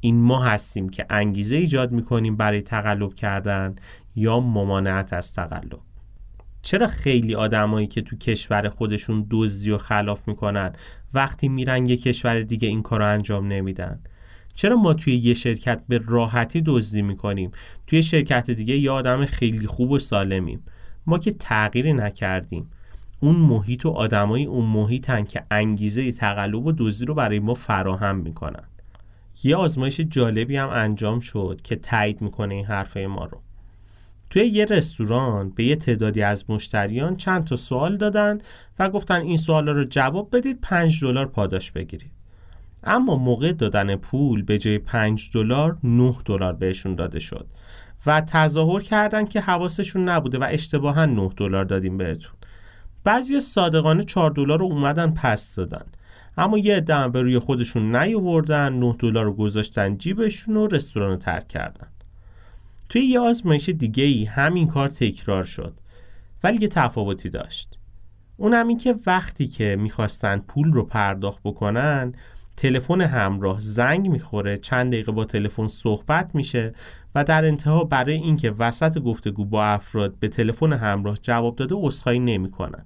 این 0.00 0.20
ما 0.20 0.42
هستیم 0.42 0.88
که 0.88 1.06
انگیزه 1.10 1.56
ایجاد 1.56 1.92
می‌کنیم 1.92 2.36
برای 2.36 2.62
تقلب 2.62 3.14
کردن 3.14 3.76
یا 4.16 4.40
ممانعت 4.40 5.12
از 5.12 5.34
تقلب. 5.34 5.80
چرا 6.62 6.86
خیلی 6.86 7.34
آدمایی 7.34 7.86
که 7.86 8.02
تو 8.02 8.16
کشور 8.16 8.68
خودشون 8.68 9.26
دزدی 9.30 9.70
و 9.70 9.78
خلاف 9.78 10.28
می‌کنن 10.28 10.72
وقتی 11.14 11.48
میرن 11.48 11.86
یه 11.86 11.96
کشور 11.96 12.40
دیگه 12.40 12.68
این 12.68 12.82
کارو 12.82 13.06
انجام 13.06 13.46
نمیدن؟ 13.46 14.00
چرا 14.54 14.76
ما 14.76 14.94
توی 14.94 15.14
یه 15.14 15.34
شرکت 15.34 15.82
به 15.88 16.00
راحتی 16.06 16.62
دزدی 16.66 17.02
می‌کنیم؟ 17.02 17.50
توی 17.86 18.02
شرکت 18.02 18.50
دیگه 18.50 18.76
یه 18.76 18.90
آدم 18.90 19.26
خیلی 19.26 19.66
خوب 19.66 19.90
و 19.90 19.98
سالمیم. 19.98 20.62
ما 21.06 21.18
که 21.18 21.32
تغییری 21.32 21.92
نکردیم. 21.92 22.70
اون 23.20 23.36
محیط 23.36 23.86
و 23.86 23.90
آدمای 23.90 24.44
اون 24.44 24.66
محیطن 24.66 25.24
که 25.24 25.44
انگیزه 25.50 26.12
تقلب 26.12 26.66
و 26.66 26.72
دزدی 26.72 27.04
رو 27.04 27.14
برای 27.14 27.38
ما 27.38 27.54
فراهم 27.54 28.16
می‌کنن. 28.16 28.64
یه 29.44 29.56
آزمایش 29.56 30.00
جالبی 30.00 30.56
هم 30.56 30.68
انجام 30.72 31.20
شد 31.20 31.60
که 31.64 31.76
تایید 31.76 32.20
می‌کنه 32.20 32.54
این 32.54 32.64
حرفه 32.64 33.06
ما 33.06 33.24
رو. 33.24 33.40
توی 34.30 34.46
یه 34.46 34.64
رستوران 34.64 35.50
به 35.50 35.64
یه 35.64 35.76
تعدادی 35.76 36.22
از 36.22 36.44
مشتریان 36.48 37.16
چند 37.16 37.44
تا 37.44 37.56
سوال 37.56 37.96
دادن 37.96 38.38
و 38.78 38.88
گفتن 38.88 39.20
این 39.20 39.36
سوالا 39.36 39.72
رو 39.72 39.84
جواب 39.84 40.36
بدید 40.36 40.60
5 40.60 41.04
دلار 41.04 41.26
پاداش 41.26 41.72
بگیرید. 41.72 42.12
اما 42.84 43.16
موقع 43.16 43.52
دادن 43.52 43.96
پول 43.96 44.42
به 44.42 44.58
جای 44.58 44.78
5 44.78 45.30
دلار 45.34 45.78
9 45.84 46.14
دلار 46.24 46.52
بهشون 46.52 46.94
داده 46.94 47.18
شد 47.18 47.46
و 48.06 48.20
تظاهر 48.20 48.80
کردن 48.80 49.24
که 49.24 49.40
حواسشون 49.40 50.08
نبوده 50.08 50.38
و 50.38 50.46
اشتباها 50.50 51.06
9 51.06 51.30
دلار 51.36 51.64
دادیم 51.64 51.96
بهتون. 51.98 52.32
بعضی 53.04 53.40
صادقانه 53.40 54.02
4 54.02 54.30
دلار 54.30 54.58
رو 54.58 54.64
اومدن 54.64 55.10
پس 55.10 55.54
دادن. 55.54 55.84
اما 56.36 56.58
یه 56.58 56.76
عده 56.76 57.08
به 57.08 57.22
روی 57.22 57.38
خودشون 57.38 57.96
نیاوردن 57.96 58.72
9 58.72 58.96
دلار 58.98 59.24
رو 59.24 59.32
گذاشتن 59.32 59.98
جیبشون 59.98 60.56
و 60.56 60.66
رستوران 60.66 61.10
رو 61.10 61.16
ترک 61.16 61.48
کردن. 61.48 61.86
توی 62.88 63.02
یه 63.02 63.20
آزمایش 63.20 63.68
دیگه 63.68 64.04
ای 64.04 64.24
همین 64.24 64.68
کار 64.68 64.88
تکرار 64.88 65.44
شد. 65.44 65.80
ولی 66.42 66.58
یه 66.60 66.68
تفاوتی 66.68 67.30
داشت. 67.30 67.78
اونم 68.36 68.68
این 68.68 68.78
که 68.78 68.94
وقتی 69.06 69.46
که 69.46 69.76
می‌خواستن 69.76 70.38
پول 70.38 70.72
رو 70.72 70.82
پرداخت 70.82 71.40
بکنن 71.44 72.12
تلفن 72.56 73.00
همراه 73.00 73.60
زنگ 73.60 74.08
می‌خوره 74.08 74.58
چند 74.58 74.92
دقیقه 74.92 75.12
با 75.12 75.24
تلفن 75.24 75.68
صحبت 75.68 76.34
میشه 76.34 76.72
و 77.14 77.24
در 77.24 77.44
انتها 77.44 77.84
برای 77.84 78.14
اینکه 78.14 78.50
وسط 78.50 78.98
گفتگو 78.98 79.44
با 79.44 79.64
افراد 79.64 80.18
به 80.20 80.28
تلفن 80.28 80.72
همراه 80.72 81.18
جواب 81.22 81.56
داده 81.56 81.74
عذرخواهی 81.78 82.18
نمی‌کنن. 82.18 82.84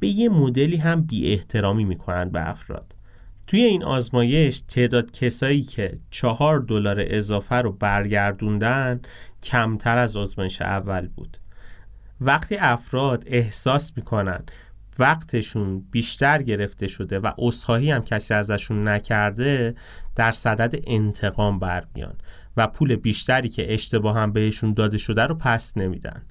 به 0.00 0.08
یه 0.08 0.28
مدلی 0.28 0.76
هم 0.76 1.02
بی 1.02 1.32
احترامی 1.32 1.84
می‌کنن 1.84 2.28
به 2.28 2.50
افراد. 2.50 2.94
توی 3.46 3.60
این 3.60 3.84
آزمایش 3.84 4.60
تعداد 4.60 5.10
کسایی 5.10 5.62
که 5.62 5.98
چهار 6.10 6.60
دلار 6.60 7.04
اضافه 7.06 7.54
رو 7.54 7.72
برگردوندن 7.72 9.00
کمتر 9.42 9.98
از 9.98 10.16
آزمایش 10.16 10.62
اول 10.62 11.08
بود. 11.08 11.38
وقتی 12.20 12.56
افراد 12.56 13.24
احساس 13.26 13.92
می‌کنن 13.96 14.44
وقتشون 14.98 15.80
بیشتر 15.90 16.42
گرفته 16.42 16.88
شده 16.88 17.18
و 17.18 17.32
اصخاهی 17.38 17.90
هم 17.90 18.04
کسی 18.04 18.34
ازشون 18.34 18.88
نکرده 18.88 19.74
در 20.16 20.32
صدد 20.32 20.82
انتقام 20.86 21.58
برمیان 21.58 22.14
و 22.56 22.66
پول 22.66 22.96
بیشتری 22.96 23.48
که 23.48 23.74
اشتباه 23.74 24.18
هم 24.18 24.32
بهشون 24.32 24.72
داده 24.72 24.98
شده 24.98 25.22
رو 25.22 25.34
پس 25.34 25.76
نمیدن. 25.76 26.22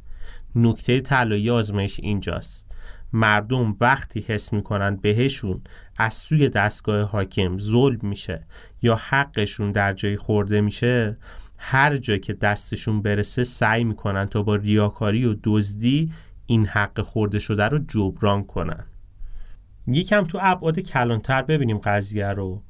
نکته 0.56 1.02
طلایی 1.02 1.50
آزمایش 1.50 2.00
اینجاست. 2.00 2.72
مردم 3.14 3.76
وقتی 3.80 4.26
حس 4.28 4.54
می‌کنن 4.54 4.96
بهشون 4.96 5.62
از 5.98 6.14
سوی 6.14 6.50
دستگاه 6.50 7.02
حاکم 7.02 7.58
ظلم 7.58 8.00
میشه 8.02 8.48
یا 8.82 8.96
حقشون 8.96 9.72
در 9.72 9.94
جای 9.94 10.18
خورده 10.18 10.62
میشه 10.62 11.18
هر 11.64 11.98
جا 11.98 12.18
که 12.18 12.34
دستشون 12.34 13.02
برسه 13.02 13.44
سعی 13.44 13.84
می‌کنن 13.84 14.26
تا 14.26 14.44
با 14.44 14.56
ریاکاری 14.56 15.26
و 15.26 15.36
دزدی 15.44 16.12
این 16.46 16.66
حق 16.66 17.02
خورده 17.02 17.40
شده 17.40 17.64
رو 17.64 17.80
جبران 17.88 18.44
کنن. 18.44 18.84
یکم 19.88 20.24
تو 20.24 20.40
ابعاد 20.42 20.80
کلانتر 20.80 21.42
ببینیم 21.42 21.78
قضیه 21.78 22.28
رو. 22.28 22.64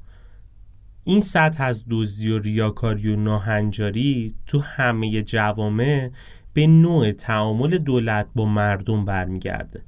این 1.04 1.20
سطح 1.20 1.64
از 1.64 1.84
دزدی 1.90 2.30
و 2.30 2.38
ریاکاری 2.38 3.12
و 3.12 3.16
ناهنجاری 3.16 4.34
تو 4.46 4.60
همه 4.60 5.22
جوامع 5.22 6.10
به 6.52 6.66
نوع 6.66 7.12
تعامل 7.12 7.78
دولت 7.78 8.26
با 8.34 8.44
مردم 8.44 9.04
برمیگرده. 9.04 9.82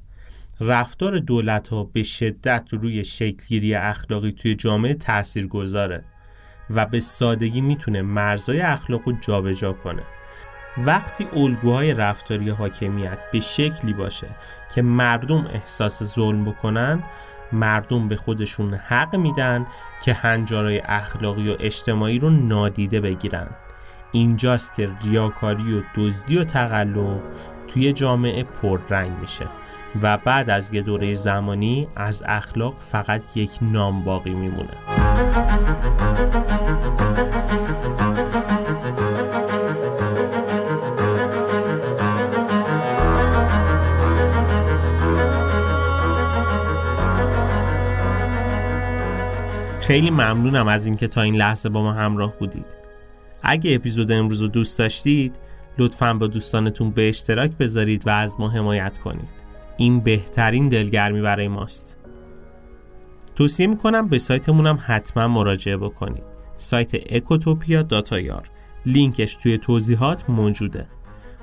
رفتار 0.61 1.19
دولت 1.19 1.69
ها 1.69 1.85
به 1.85 2.03
شدت 2.03 2.69
روی 2.71 3.05
شکلگیری 3.05 3.75
اخلاقی 3.75 4.33
توی 4.33 4.55
جامعه 4.55 4.95
تأثیر 4.95 5.47
گذاره 5.47 6.05
و 6.71 6.87
به 6.87 7.01
سادگی 7.01 7.61
می‌تونه 7.61 8.03
مرزای 8.03 8.61
اخلاق 8.61 9.03
رو 9.07 9.13
جابجا 9.21 9.73
کنه. 9.73 10.03
وقتی 10.79 11.29
الگوهای 11.37 11.95
رفتاری 11.95 12.51
حاکمیت 12.51 13.19
به 13.33 13.41
شکلی 13.41 13.93
باشه 13.93 14.27
که 14.75 14.83
مردم 14.83 15.47
احساس 15.47 16.03
ظلم 16.03 16.45
بکنن 16.45 17.03
مردم 17.53 18.09
به 18.09 18.17
خودشون 18.17 18.75
حق 18.75 19.17
میدن 19.17 19.67
که 20.03 20.15
هنجارای 20.15 20.83
اخلاقی 20.85 21.51
و 21.51 21.57
اجتماعی 21.61 22.19
رو 22.19 22.31
نادیده 22.31 23.01
بگیرن. 23.01 23.47
اینجاست 24.13 24.75
که 24.75 24.91
ریاکاری 25.05 25.79
و 25.79 25.83
دزدی 25.97 26.39
و 26.39 26.45
تقلب 26.45 27.23
توی 27.69 27.93
جامعه 27.93 28.45
پررنگ 28.45 29.19
میشه 29.21 29.47
و 30.03 30.19
بعد 30.19 30.51
از 30.51 30.75
یه 30.75 30.83
دوره 30.83 31.15
زمانی 31.15 31.89
از 31.97 32.23
اخلاق 32.27 32.75
فقط 32.79 33.37
یک 33.37 33.51
نام 33.63 34.05
باقی 34.05 34.35
میمونه. 34.35 34.94
خیلی 49.81 50.11
ممنونم 50.11 50.69
از 50.69 50.87
اینکه 50.87 51.09
تا 51.09 51.23
این 51.23 51.35
لحظه 51.35 51.69
با 51.69 51.83
ما 51.83 51.93
همراه 51.93 52.35
بودید. 52.39 52.67
اگه 53.43 53.75
اپیزود 53.75 54.13
امروز 54.13 54.43
رو 54.43 54.49
دوست 54.49 54.79
داشتید 54.79 55.37
لطفا 55.79 56.15
با 56.15 56.27
دوستانتون 56.27 56.91
به 56.91 57.09
اشتراک 57.09 57.51
بذارید 57.51 58.07
و 58.07 58.11
از 58.11 58.41
ما 58.41 58.49
حمایت 58.49 58.99
کنید. 58.99 59.29
این 59.77 60.01
بهترین 60.01 60.69
دلگرمی 60.69 61.23
برای 61.23 61.49
ماست. 61.49 62.04
توصیه 63.35 63.67
می‌کنم 63.67 64.09
به 64.09 64.19
سایتمون 64.19 64.67
هم 64.67 64.79
حتما 64.87 65.29
مراجعه 65.29 65.77
بکنید. 65.77 66.25
سایت 66.57 66.91
اکوتوپیا 67.13 67.83
داتایار 67.83 68.51
لینکش 68.87 69.37
توی 69.37 69.59
توضیحات 69.59 70.31
موجوده. 70.31 70.87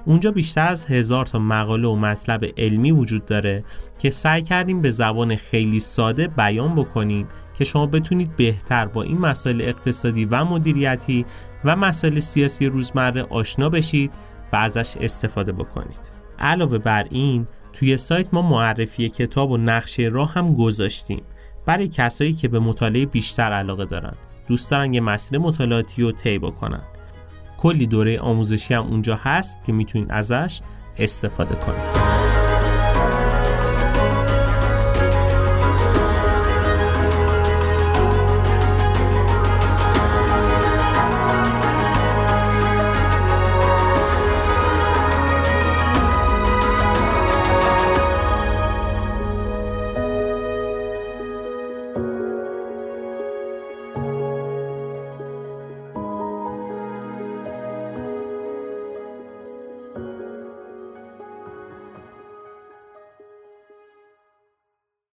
اونجا 0.06 0.32
بیشتر 0.32 0.68
از 0.68 0.86
هزار 0.86 1.26
تا 1.26 1.40
مقاله 1.40 1.88
و 1.88 1.96
مطلب 1.96 2.46
علمی 2.58 2.92
وجود 2.92 3.26
داره 3.26 3.64
که 3.98 4.10
سعی 4.10 4.42
کردیم 4.42 4.82
به 4.82 4.90
زبان 4.90 5.36
خیلی 5.36 5.80
ساده 5.80 6.28
بیان 6.28 6.76
بکنیم 6.76 7.28
که 7.58 7.64
شما 7.64 7.86
بتونید 7.86 8.36
بهتر 8.36 8.86
با 8.86 9.04
این 9.04 9.18
مسائل 9.18 9.62
اقتصادی 9.62 10.26
و 10.26 10.46
مدیریتی 10.46 11.26
و 11.66 11.76
مسائل 11.76 12.20
سیاسی 12.20 12.66
روزمره 12.66 13.24
آشنا 13.24 13.70
بشید 13.70 14.12
و 14.54 14.56
ازش 14.56 14.98
استفاده 15.02 15.52
بکنید. 15.52 16.00
علاوه 16.40 16.78
بر 16.78 17.08
این 17.10 17.48
توی 17.74 17.98
سایت 17.98 18.34
ما 18.34 18.42
معرفی 18.42 19.10
کتاب 19.10 19.52
و 19.52 19.58
نقشه 19.58 20.04
راه 20.04 20.34
هم 20.34 20.54
گذاشتیم. 20.54 21.24
برای 21.72 21.88
کسایی 21.88 22.34
که 22.34 22.48
به 22.48 22.60
مطالعه 22.60 23.06
بیشتر 23.06 23.52
علاقه 23.54 23.86
دارن 23.86 24.14
دوست 24.48 24.72
دارن 24.72 24.94
یه 24.94 25.02
مسیر 25.02 25.40
مطالعاتی 25.40 26.02
رو 26.02 26.12
طی 26.12 26.40
بکنن. 26.40 26.82
کلی 27.58 27.88
دوره 27.88 28.20
آموزشی 28.20 28.74
هم 28.74 28.88
اونجا 28.88 29.16
هست 29.16 29.64
که 29.66 29.72
می‌تونید 29.72 30.12
ازش 30.12 30.62
استفاده 30.98 31.56
کنید. 31.56 32.41